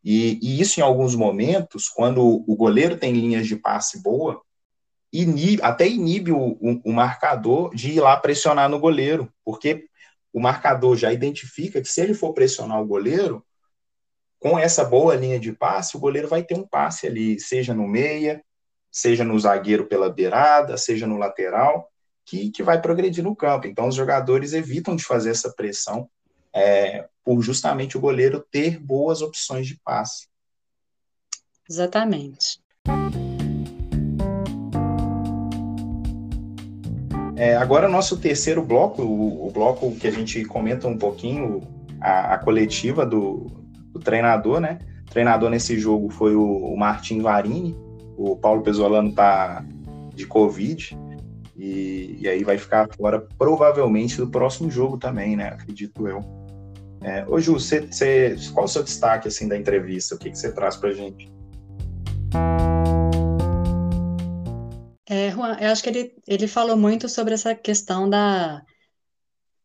E, 0.05 0.37
e, 0.39 0.61
isso, 0.61 0.79
em 0.79 0.83
alguns 0.83 1.15
momentos, 1.15 1.89
quando 1.89 2.21
o 2.23 2.55
goleiro 2.55 2.95
tem 2.95 3.11
linhas 3.11 3.47
de 3.47 3.55
passe 3.55 4.03
boa, 4.03 4.39
inibe, 5.11 5.63
até 5.63 5.87
inibe 5.87 6.31
o, 6.31 6.51
o, 6.61 6.81
o, 6.85 6.93
marcador 6.93 7.73
de 7.73 7.93
ir 7.93 7.99
lá 7.99 8.15
pressionar 8.15 8.69
no 8.69 8.79
goleiro, 8.79 9.33
porque 9.43 9.87
o 10.31 10.39
marcador 10.39 10.95
já 10.95 11.11
identifica 11.11 11.81
que 11.81 11.87
se 11.87 12.01
ele 12.01 12.13
for 12.13 12.33
pressionar 12.33 12.79
o 12.79 12.85
goleiro, 12.85 13.43
com 14.39 14.59
essa 14.59 14.85
boa 14.85 15.15
linha 15.15 15.39
de 15.39 15.51
passe, 15.51 15.97
o 15.97 15.99
goleiro 15.99 16.27
vai 16.27 16.43
ter 16.43 16.53
um 16.53 16.67
passe 16.67 17.07
ali, 17.07 17.39
seja 17.39 17.73
no 17.73 17.87
meia, 17.87 18.43
seja 18.91 19.23
no 19.23 19.39
zagueiro 19.39 19.87
pela 19.87 20.07
beirada, 20.07 20.77
seja 20.77 21.07
no 21.07 21.17
lateral, 21.17 21.89
que, 22.23 22.51
que 22.51 22.61
vai 22.61 22.79
progredir 22.79 23.23
no 23.23 23.35
campo. 23.35 23.65
Então, 23.65 23.87
os 23.87 23.95
jogadores 23.95 24.53
evitam 24.53 24.95
de 24.95 25.03
fazer 25.03 25.31
essa 25.31 25.51
pressão 25.51 26.07
é, 26.53 27.07
por 27.25 27.41
justamente 27.41 27.97
o 27.97 27.99
goleiro 27.99 28.39
ter 28.39 28.79
boas 28.79 29.21
opções 29.23 29.65
de 29.65 29.77
passe. 29.83 30.27
Exatamente. 31.67 32.63
É, 37.35 37.57
agora, 37.57 37.89
nosso 37.89 38.17
terceiro 38.17 38.61
bloco, 38.61 39.01
o, 39.01 39.47
o, 39.47 39.51
bloco 39.51 39.93
que 39.95 40.07
a 40.07 40.11
gente 40.11 40.45
comenta 40.45 40.87
um 40.87 40.97
pouquinho, 40.97 41.67
a, 41.99 42.35
a 42.35 42.37
coletiva 42.37 43.05
do, 43.05 43.51
do, 43.91 43.99
treinador, 43.99 44.61
né? 44.61 44.79
O 45.05 45.11
treinador 45.11 45.49
nesse 45.49 45.77
jogo 45.77 46.09
foi 46.09 46.33
o, 46.33 46.43
o 46.43 46.77
Martin 46.77 47.21
Varini, 47.21 47.75
o 48.15 48.37
Paulo 48.37 48.61
Pesolano 48.61 49.11
tá 49.11 49.65
de 50.13 50.25
Covid, 50.25 50.97
e, 51.57 52.19
e, 52.21 52.27
aí 52.27 52.43
vai 52.43 52.57
ficar 52.57 52.87
fora 52.95 53.19
provavelmente 53.37 54.17
do 54.17 54.27
próximo 54.27 54.71
jogo 54.71 54.97
também, 54.97 55.35
né? 55.35 55.49
Acredito 55.49 56.07
eu. 56.07 56.44
É, 57.05 57.23
ô 57.27 57.39
Ju, 57.39 57.59
cê, 57.59 57.87
cê, 57.91 58.35
qual 58.51 58.65
o 58.65 58.67
seu 58.67 58.81
destaque 58.81 59.27
assim 59.27 59.47
da 59.47 59.55
entrevista? 59.55 60.15
O 60.15 60.17
que, 60.17 60.31
que 60.31 60.35
você 60.35 60.51
traz 60.51 60.75
pra 60.75 60.91
gente? 60.91 61.31
É, 65.07 65.29
Juan, 65.29 65.55
eu 65.61 65.69
acho 65.69 65.83
que 65.83 65.89
ele, 65.89 66.15
ele 66.27 66.47
falou 66.47 66.75
muito 66.75 67.07
sobre 67.07 67.35
essa 67.35 67.53
questão 67.53 68.09
da, 68.09 68.63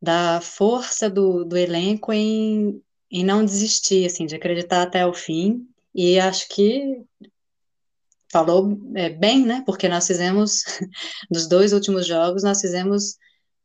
da 0.02 0.42
força 0.42 1.08
do, 1.08 1.42
do 1.42 1.56
elenco 1.56 2.12
em, 2.12 2.78
em 3.10 3.24
não 3.24 3.42
desistir, 3.42 4.04
assim, 4.04 4.26
de 4.26 4.36
acreditar 4.36 4.82
até 4.82 5.06
o 5.06 5.14
fim. 5.14 5.66
E 5.94 6.20
acho 6.20 6.46
que 6.50 7.02
falou 8.30 8.78
é, 8.94 9.08
bem, 9.08 9.46
né? 9.46 9.62
Porque 9.64 9.88
nós 9.88 10.06
fizemos, 10.06 10.62
nos 11.32 11.48
dois 11.48 11.72
últimos 11.72 12.06
jogos, 12.06 12.42
nós 12.42 12.60
fizemos 12.60 13.16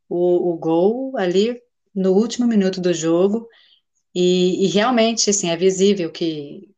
o, 0.08 0.54
o 0.54 0.58
gol 0.58 1.18
ali 1.18 1.62
no 1.94 2.14
último 2.14 2.48
minuto 2.48 2.80
do 2.80 2.94
jogo. 2.94 3.50
E, 4.15 4.65
e, 4.65 4.67
realmente, 4.67 5.30
assim, 5.30 5.49
é 5.49 5.58
visível 5.58 6.10
que 6.10 6.69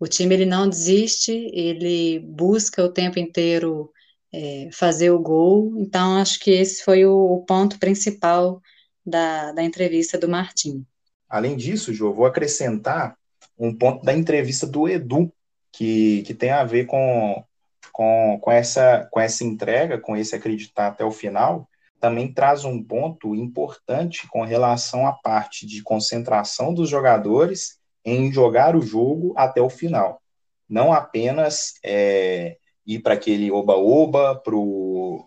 o 0.00 0.08
time 0.08 0.34
ele 0.34 0.46
não 0.46 0.66
desiste, 0.66 1.30
ele 1.52 2.18
busca 2.20 2.82
o 2.82 2.90
tempo 2.90 3.18
inteiro 3.18 3.92
é, 4.32 4.70
fazer 4.72 5.10
o 5.10 5.20
gol. 5.20 5.74
Então, 5.76 6.16
acho 6.16 6.40
que 6.40 6.50
esse 6.50 6.82
foi 6.82 7.04
o, 7.04 7.14
o 7.14 7.44
ponto 7.44 7.78
principal 7.78 8.60
da, 9.04 9.52
da 9.52 9.62
entrevista 9.62 10.16
do 10.16 10.28
Martim. 10.28 10.86
Além 11.28 11.56
disso, 11.56 11.92
Jô, 11.92 12.12
vou 12.12 12.24
acrescentar 12.24 13.16
um 13.58 13.76
ponto 13.76 14.02
da 14.04 14.14
entrevista 14.14 14.66
do 14.66 14.88
Edu, 14.88 15.32
que, 15.70 16.22
que 16.22 16.34
tem 16.34 16.50
a 16.50 16.64
ver 16.64 16.86
com, 16.86 17.44
com, 17.92 18.38
com, 18.40 18.50
essa, 18.50 19.08
com 19.10 19.20
essa 19.20 19.44
entrega, 19.44 19.98
com 19.98 20.16
esse 20.16 20.34
acreditar 20.34 20.88
até 20.88 21.04
o 21.04 21.10
final, 21.10 21.68
também 22.02 22.34
traz 22.34 22.64
um 22.64 22.82
ponto 22.82 23.32
importante 23.32 24.26
com 24.26 24.42
relação 24.42 25.06
à 25.06 25.12
parte 25.12 25.64
de 25.64 25.84
concentração 25.84 26.74
dos 26.74 26.88
jogadores 26.88 27.78
em 28.04 28.32
jogar 28.32 28.74
o 28.74 28.82
jogo 28.82 29.32
até 29.36 29.62
o 29.62 29.70
final. 29.70 30.20
Não 30.68 30.92
apenas 30.92 31.74
é, 31.84 32.56
ir 32.84 32.98
para 33.02 33.14
aquele 33.14 33.52
oba-oba, 33.52 34.34
para 34.34 34.56
o. 34.56 35.24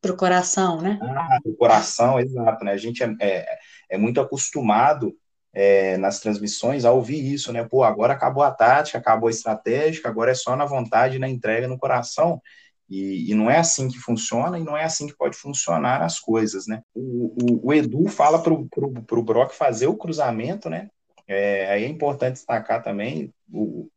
Para 0.00 0.12
o 0.12 0.16
coração, 0.16 0.80
né? 0.80 0.96
Ah, 1.02 1.38
o 1.44 1.56
coração, 1.56 2.20
exato. 2.20 2.64
Né? 2.64 2.70
A 2.70 2.76
gente 2.76 3.02
é, 3.02 3.12
é, 3.20 3.58
é 3.90 3.98
muito 3.98 4.20
acostumado 4.20 5.12
é, 5.52 5.96
nas 5.96 6.20
transmissões 6.20 6.84
a 6.84 6.92
ouvir 6.92 7.34
isso, 7.34 7.52
né? 7.52 7.64
Pô, 7.64 7.82
agora 7.82 8.12
acabou 8.12 8.44
a 8.44 8.52
tática, 8.52 8.98
acabou 8.98 9.26
a 9.26 9.32
estratégia, 9.32 10.02
agora 10.04 10.30
é 10.30 10.34
só 10.34 10.54
na 10.54 10.66
vontade, 10.66 11.18
na 11.18 11.28
entrega, 11.28 11.66
no 11.66 11.76
coração. 11.76 12.40
E, 12.88 13.30
e, 13.30 13.34
não 13.34 13.50
é 13.50 13.58
assim 13.58 13.88
que 13.88 13.98
funciona 13.98 14.58
e 14.58 14.62
não 14.62 14.76
é 14.76 14.84
assim 14.84 15.08
que 15.08 15.16
pode 15.16 15.36
funcionar 15.36 16.02
as 16.02 16.20
coisas, 16.20 16.66
né? 16.68 16.82
O, 16.94 17.34
o, 17.42 17.66
o 17.68 17.74
Edu 17.74 18.06
fala 18.08 18.40
para 18.40 18.52
o 18.52 19.22
Brock 19.22 19.52
fazer 19.52 19.88
o 19.88 19.96
cruzamento, 19.96 20.70
né? 20.70 20.88
É, 21.26 21.68
aí 21.70 21.84
é 21.84 21.88
importante 21.88 22.34
destacar 22.34 22.82
também 22.82 23.34
o, 23.52 23.90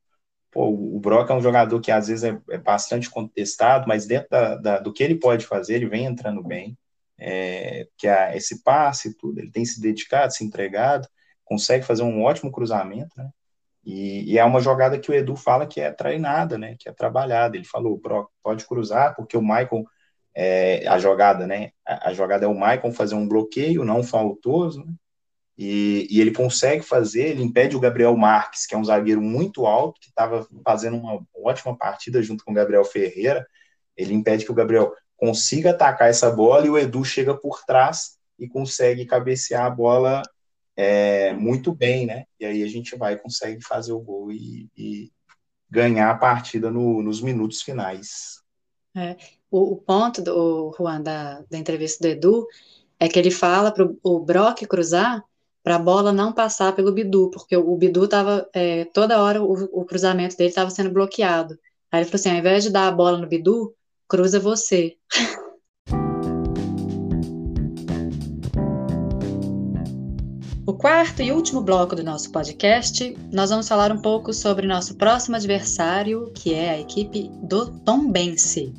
Pô, 0.52 0.68
o 0.70 1.00
Brock 1.00 1.30
é 1.30 1.34
um 1.34 1.42
jogador 1.42 1.80
que 1.80 1.92
às 1.92 2.08
vezes 2.08 2.24
é, 2.24 2.40
é 2.50 2.58
bastante 2.58 3.10
contestado, 3.10 3.88
mas 3.88 4.08
dentro 4.08 4.30
da, 4.30 4.56
da, 4.56 4.80
do 4.80 4.92
que 4.92 5.04
ele 5.04 5.16
pode 5.16 5.46
fazer, 5.46 5.76
ele 5.76 5.88
vem 5.88 6.06
entrando 6.06 6.44
bem. 6.44 6.78
É, 7.22 7.88
que 7.98 8.08
é 8.08 8.36
esse 8.38 8.64
passe 8.64 9.14
tudo, 9.18 9.40
ele 9.40 9.52
tem 9.52 9.66
se 9.66 9.82
dedicado, 9.82 10.34
se 10.34 10.44
entregado, 10.44 11.06
consegue 11.44 11.86
fazer 11.86 12.02
um 12.02 12.24
ótimo 12.24 12.50
cruzamento, 12.52 13.10
né? 13.18 13.30
E, 13.84 14.34
e, 14.34 14.38
é 14.38 14.44
uma 14.44 14.60
jogada 14.60 15.00
que 15.00 15.10
o 15.10 15.14
Edu 15.14 15.36
fala 15.36 15.66
que 15.66 15.80
é 15.80 15.92
treinada, 15.92 16.58
né? 16.58 16.76
Que 16.80 16.90
é 16.90 16.94
trabalhada. 16.94 17.56
Ele 17.56 17.66
falou, 17.66 18.00
pode 18.44 18.66
cruzar, 18.66 19.16
porque 19.16 19.38
o 19.38 19.42
Michael, 19.42 19.86
é, 20.36 20.88
a 20.88 21.00
jogada, 21.00 21.48
né? 21.48 21.72
A, 21.86 22.10
a, 22.10 22.14
jogada 22.14 22.46
é 22.46 22.48
o 22.48 22.54
Michael 22.54 22.92
fazer 22.92 23.16
um 23.16 23.28
bloqueio 23.28 23.84
não 23.86 24.04
faltoso, 24.04 24.84
né? 24.86 24.94
E, 25.58 26.08
e, 26.10 26.22
ele 26.22 26.32
consegue 26.32 26.84
fazer, 26.84 27.30
ele 27.30 27.44
impede 27.44 27.76
o 27.76 27.82
Gabriel 27.82 28.16
Marques, 28.16 28.66
que 28.66 28.74
é 28.74 28.78
um 28.78 28.86
zagueiro 28.86 29.22
muito 29.22 29.66
alto, 29.66 30.00
que 30.00 30.08
estava 30.08 30.48
fazendo 30.64 30.96
uma 30.98 31.22
ótima 31.36 31.78
partida 31.78 32.22
junto 32.24 32.46
com 32.46 32.52
o 32.52 32.56
Gabriel 32.56 32.86
Ferreira. 32.86 33.46
Ele 33.98 34.14
impede 34.14 34.46
que 34.46 34.52
o 34.52 34.56
Gabriel 34.56 34.94
consiga 35.18 35.72
atacar 35.72 36.10
essa 36.10 36.32
bola 36.32 36.66
e 36.66 36.70
o 36.70 36.78
Edu 36.78 37.04
chega 37.04 37.36
por 37.36 37.66
trás 37.66 38.18
e 38.40 38.48
consegue 38.48 39.06
cabecear 39.06 39.66
a 39.66 39.70
bola 39.70 40.22
é, 40.82 41.34
muito 41.34 41.76
bem, 41.76 42.06
né? 42.06 42.24
E 42.40 42.46
aí 42.46 42.64
a 42.64 42.68
gente 42.68 42.96
vai 42.96 43.18
consegue 43.18 43.62
fazer 43.62 43.92
o 43.92 44.00
gol 44.00 44.32
e, 44.32 44.70
e 44.78 45.12
ganhar 45.70 46.10
a 46.10 46.18
partida 46.18 46.72
no, 46.72 47.04
nos 47.04 47.20
minutos 47.20 47.62
finais. 47.62 48.42
É, 48.96 49.18
o, 49.52 49.74
o, 49.74 49.76
ponto 49.76 50.22
do 50.22 50.74
Juan 50.78 51.02
da, 51.02 51.42
da 51.50 51.58
entrevista 51.58 52.02
do 52.02 52.12
Edu 52.12 52.48
é 52.98 53.10
que 53.10 53.20
ele 53.20 53.30
fala 53.30 53.74
para 53.74 53.90
o 54.02 54.20
Brock 54.22 54.66
cruzar 54.68 55.22
para 55.62 55.76
a 55.76 55.80
bola 55.80 56.14
não 56.14 56.32
passar 56.32 56.74
pelo 56.74 56.94
Bidu, 56.94 57.30
porque 57.30 57.58
o, 57.58 57.76
Bidu 57.76 58.06
estava, 58.06 58.50
é, 58.54 58.86
toda 58.86 59.22
hora 59.22 59.44
o, 59.44 59.82
o 59.82 59.84
cruzamento 59.84 60.38
dele 60.38 60.50
estava 60.50 60.70
sendo 60.70 60.92
bloqueado. 60.92 61.60
Aí 61.92 62.00
ele 62.00 62.06
falou 62.06 62.22
assim: 62.22 62.30
ao 62.30 62.38
invés 62.38 62.64
de 62.64 62.70
dar 62.70 62.88
a 62.88 62.92
bola 62.92 63.18
no 63.18 63.28
Bidu, 63.28 63.76
cruza 64.08 64.40
você. 64.40 64.96
O 70.70 70.74
quarto 70.76 71.24
e 71.24 71.32
último 71.32 71.62
bloco 71.62 71.96
do 71.96 72.04
nosso 72.04 72.32
podcast, 72.32 73.18
nós 73.34 73.50
vamos 73.50 73.68
falar 73.68 73.92
um 73.92 74.00
pouco 74.00 74.32
sobre 74.32 74.68
nosso 74.68 74.96
próximo 74.98 75.36
adversário, 75.36 76.32
que 76.32 76.54
é 76.54 76.70
a 76.70 76.80
equipe 76.80 77.28
do 77.42 77.72
Tombense. 77.80 78.72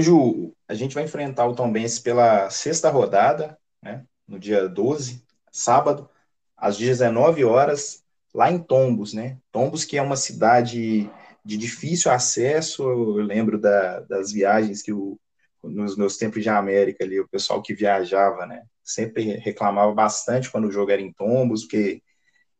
Ju, 0.00 0.52
a 0.66 0.74
gente 0.74 0.96
vai 0.96 1.04
enfrentar 1.04 1.46
o 1.46 1.54
Tombense 1.54 2.00
pela 2.00 2.50
sexta 2.50 2.90
rodada, 2.90 3.56
né, 3.80 4.02
no 4.26 4.36
dia 4.36 4.68
12, 4.68 5.22
sábado, 5.52 6.10
às 6.56 6.76
19 6.76 7.44
horas, 7.44 8.02
lá 8.34 8.50
em 8.50 8.58
Tombos, 8.58 9.14
né? 9.14 9.38
Tombos 9.52 9.84
que 9.84 9.96
é 9.96 10.02
uma 10.02 10.16
cidade 10.16 11.08
de 11.44 11.56
difícil 11.56 12.10
acesso, 12.10 12.82
eu 12.82 13.12
lembro 13.22 13.60
da, 13.60 14.00
das 14.00 14.32
viagens 14.32 14.82
que 14.82 14.92
o, 14.92 15.16
nos 15.62 15.96
meus 15.96 16.16
tempos 16.16 16.42
de 16.42 16.48
América 16.48 17.04
ali, 17.04 17.20
o 17.20 17.28
pessoal 17.28 17.62
que 17.62 17.74
viajava, 17.74 18.46
né, 18.46 18.62
sempre 18.82 19.36
reclamava 19.36 19.92
bastante 19.92 20.50
quando 20.50 20.66
o 20.66 20.72
jogo 20.72 20.90
era 20.90 21.00
em 21.00 21.12
Tombos, 21.12 21.62
porque 21.62 22.02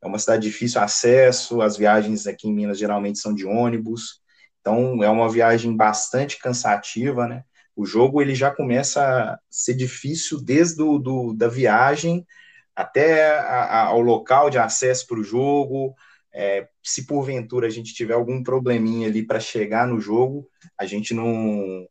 é 0.00 0.06
uma 0.06 0.18
cidade 0.18 0.42
de 0.42 0.48
difícil 0.48 0.80
acesso, 0.80 1.60
as 1.62 1.76
viagens 1.76 2.26
aqui 2.26 2.48
em 2.48 2.54
Minas 2.54 2.78
geralmente 2.78 3.18
são 3.18 3.34
de 3.34 3.46
ônibus, 3.46 4.20
então 4.60 5.02
é 5.02 5.10
uma 5.10 5.28
viagem 5.28 5.76
bastante 5.76 6.38
cansativa, 6.38 7.26
né? 7.26 7.44
O 7.74 7.86
jogo 7.86 8.20
ele 8.20 8.34
já 8.34 8.50
começa 8.50 9.02
a 9.02 9.38
ser 9.50 9.74
difícil 9.74 10.40
desde 10.42 10.76
do, 10.76 10.98
do 10.98 11.34
da 11.34 11.48
viagem 11.48 12.26
até 12.74 13.30
a, 13.38 13.64
a, 13.64 13.84
ao 13.86 14.00
local 14.00 14.50
de 14.50 14.58
acesso 14.58 15.06
para 15.06 15.18
o 15.18 15.24
jogo. 15.24 15.94
É, 16.34 16.68
se 16.82 17.06
porventura 17.06 17.66
a 17.66 17.70
gente 17.70 17.94
tiver 17.94 18.14
algum 18.14 18.42
probleminha 18.42 19.08
ali 19.08 19.26
para 19.26 19.40
chegar 19.40 19.86
no 19.86 20.00
jogo, 20.00 20.48
a 20.78 20.86
gente 20.86 21.12
não 21.12 21.86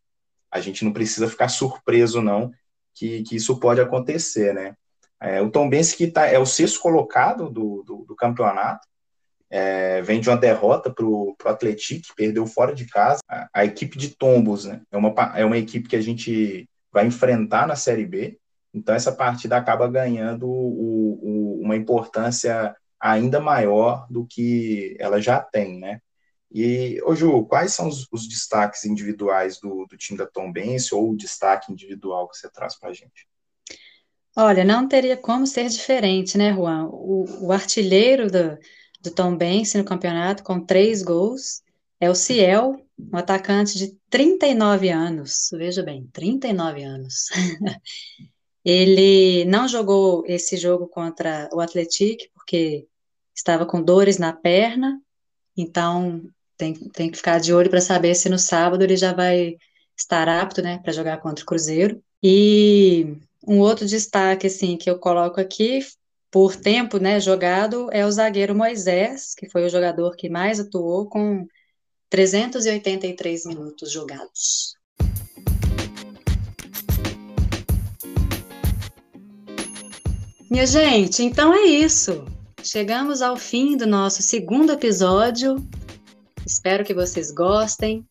a 0.52 0.60
gente 0.60 0.84
não 0.84 0.92
precisa 0.92 1.30
ficar 1.30 1.48
surpreso 1.48 2.22
não 2.22 2.52
que, 2.94 3.24
que 3.24 3.36
isso 3.36 3.60
pode 3.60 3.80
acontecer, 3.80 4.54
né? 4.54 4.76
É, 5.20 5.42
o 5.42 5.52
Tom 5.52 5.70
Benz 5.70 5.94
que 5.94 6.08
tá, 6.08 6.26
é 6.26 6.38
o 6.40 6.46
sexto 6.46 6.80
colocado 6.80 7.50
do, 7.50 7.84
do, 7.84 8.06
do 8.06 8.16
campeonato, 8.16 8.88
é, 9.50 10.02
vem 10.02 10.20
de 10.20 10.30
uma 10.30 10.38
derrota 10.38 10.90
para 10.90 11.06
o 11.06 11.36
Atlético, 11.46 12.16
perdeu 12.16 12.48
fora 12.48 12.74
de 12.74 12.86
casa. 12.86 13.20
A, 13.30 13.48
a, 13.54 13.66
equipe 13.66 13.98
de 13.98 14.10
Tombos 14.16 14.66
né, 14.66 14.82
é, 14.92 14.98
uma, 14.98 15.14
é 15.36 15.46
uma 15.46 15.58
equipe 15.58 15.88
que 15.88 15.96
a 15.96 16.02
gente 16.02 16.68
vai 16.92 17.06
enfrentar 17.06 17.68
na 17.68 17.76
Série 17.76 18.06
B, 18.06 18.38
então 18.74 18.96
essa 18.96 19.12
partida 19.12 19.58
acaba 19.58 19.88
ganhando 19.88 20.48
o, 20.48 21.20
o, 21.22 21.62
uma 21.62 21.76
importância 21.76 22.76
ainda 23.00 23.40
maior 23.40 24.08
do 24.10 24.26
que 24.26 24.96
ela 25.00 25.22
já 25.22 25.40
tem, 25.40 25.80
né? 25.80 26.00
E, 26.54 27.02
ô 27.06 27.16
Ju, 27.16 27.46
quais 27.46 27.74
são 27.74 27.88
os, 27.88 28.08
os 28.12 28.28
destaques 28.28 28.84
individuais 28.84 29.60
do, 29.60 29.86
do 29.86 29.98
time 29.98 30.18
da 30.18 30.26
Tombense 30.26 30.94
ou 30.94 31.12
o 31.12 31.16
destaque 31.16 31.72
individual 31.72 32.28
que 32.28 32.38
você 32.38 32.50
traz 32.50 32.78
para 32.78 32.90
a 32.90 32.94
gente? 32.94 33.28
Olha, 34.36 34.64
não 34.64 34.88
teria 34.88 35.16
como 35.16 35.48
ser 35.48 35.68
diferente, 35.70 36.38
né, 36.38 36.54
Juan? 36.54 36.88
O, 36.92 37.48
o 37.48 37.52
artilheiro 37.52 38.30
do, 38.30 38.58
do 39.02 39.12
Tom 39.12 39.36
Bense 39.36 39.78
no 39.78 39.86
campeonato 39.86 40.44
com 40.44 40.60
três 40.60 41.02
gols. 41.02 41.62
É 42.00 42.10
o 42.10 42.16
Ciel, 42.16 42.84
um 42.98 43.18
atacante 43.18 43.78
de 43.78 43.96
39 44.10 44.90
anos, 44.90 45.50
veja 45.54 45.84
bem, 45.84 46.10
39 46.12 46.84
anos. 46.84 47.28
Ele 48.64 49.46
não 49.46 49.68
jogou 49.68 50.24
esse 50.28 50.58
jogo 50.58 50.88
contra 50.88 51.50
o 51.54 51.60
Atlético 51.60 52.24
porque 52.34 52.88
estava 53.36 53.66
com 53.66 53.82
dores 53.82 54.18
na 54.18 54.34
perna, 54.34 55.02
então 55.58 56.24
tem, 56.62 56.74
tem 56.76 57.10
que 57.10 57.18
ficar 57.18 57.40
de 57.40 57.52
olho 57.52 57.72
para 57.72 57.82
saber 57.82 58.14
se 58.14 58.30
no 58.30 58.38
sábado 58.38 58.84
ele 58.84 58.96
já 58.96 59.12
vai 59.12 59.58
estar 59.98 60.30
apto, 60.30 60.62
né, 60.62 60.78
para 60.78 60.94
jogar 60.94 61.18
contra 61.18 61.42
o 61.42 61.48
Cruzeiro. 61.48 62.00
E 62.22 63.18
um 63.48 63.58
outro 63.60 63.88
destaque, 63.88 64.46
assim, 64.46 64.78
que 64.78 64.88
eu 64.88 65.00
coloco 65.00 65.42
aqui, 65.42 65.80
por 66.30 66.56
tempo, 66.56 67.00
né, 67.00 67.20
jogado, 67.20 67.90
é 67.92 68.06
o 68.06 68.12
zagueiro 68.12 68.54
Moisés, 68.54 69.34
que 69.36 69.50
foi 69.50 69.66
o 69.66 69.70
jogador 69.70 70.16
que 70.16 70.30
mais 70.30 70.60
atuou 70.60 71.10
com 71.10 71.48
383 72.12 73.48
minutos 73.48 73.92
jogados. 73.92 74.76
Minha 80.48 80.68
gente, 80.68 81.24
então 81.24 81.52
é 81.56 81.64
isso. 81.64 82.24
Chegamos 82.62 83.24
ao 83.24 83.36
fim 83.36 83.76
do 83.76 83.88
nosso 83.88 84.22
segundo 84.22 84.74
episódio. 84.74 85.56
Espero 86.52 86.84
que 86.84 86.94
vocês 86.94 87.32
gostem 87.32 88.06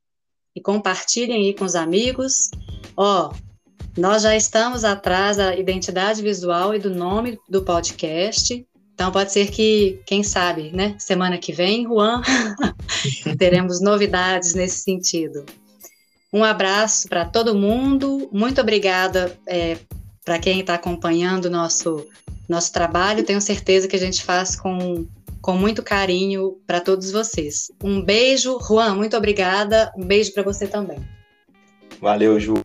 e 0.57 0.62
compartilhem 0.62 1.45
aí 1.45 1.55
com 1.55 1.66
os 1.66 1.74
amigos. 1.74 2.51
Ó, 2.97 3.34
nós 3.99 4.22
já 4.22 4.34
estamos 4.34 4.82
atrás 4.82 5.36
da 5.36 5.55
identidade 5.55 6.22
visual 6.22 6.74
e 6.74 6.78
do 6.78 6.88
nome 6.88 7.38
do 7.47 7.62
podcast. 7.62 8.66
Então 8.95 9.12
pode 9.12 9.30
ser 9.30 9.51
que, 9.51 10.01
quem 10.07 10.22
sabe, 10.22 10.72
né, 10.72 10.97
semana 10.99 11.36
que 11.36 11.53
vem, 11.53 11.84
Juan, 11.84 12.22
teremos 13.38 13.78
novidades 13.78 14.55
nesse 14.55 14.84
sentido. 14.84 15.45
Um 16.32 16.43
abraço 16.43 17.09
para 17.09 17.26
todo 17.26 17.55
mundo. 17.55 18.26
Muito 18.32 18.59
obrigada 18.59 19.38
é, 19.47 19.76
para 20.24 20.38
quem 20.38 20.61
está 20.61 20.74
acompanhando 20.74 21.45
o 21.45 21.51
nosso, 21.51 22.07
nosso 22.49 22.72
trabalho. 22.72 23.22
Tenho 23.22 23.41
certeza 23.41 23.86
que 23.86 23.97
a 23.97 24.01
gente 24.01 24.22
faz 24.24 24.57
com, 24.57 25.07
com 25.41 25.53
muito 25.53 25.82
carinho 25.82 26.59
para 26.66 26.80
todos 26.80 27.11
vocês. 27.11 27.70
Um 27.82 28.03
beijo, 28.03 28.59
Juan, 28.61 28.95
muito 28.95 29.16
obrigada. 29.16 29.93
Um 29.97 30.05
beijo 30.05 30.32
para 30.32 30.43
você 30.43 30.66
também. 30.66 30.99
Valeu, 32.01 32.38
Ju. 32.38 32.62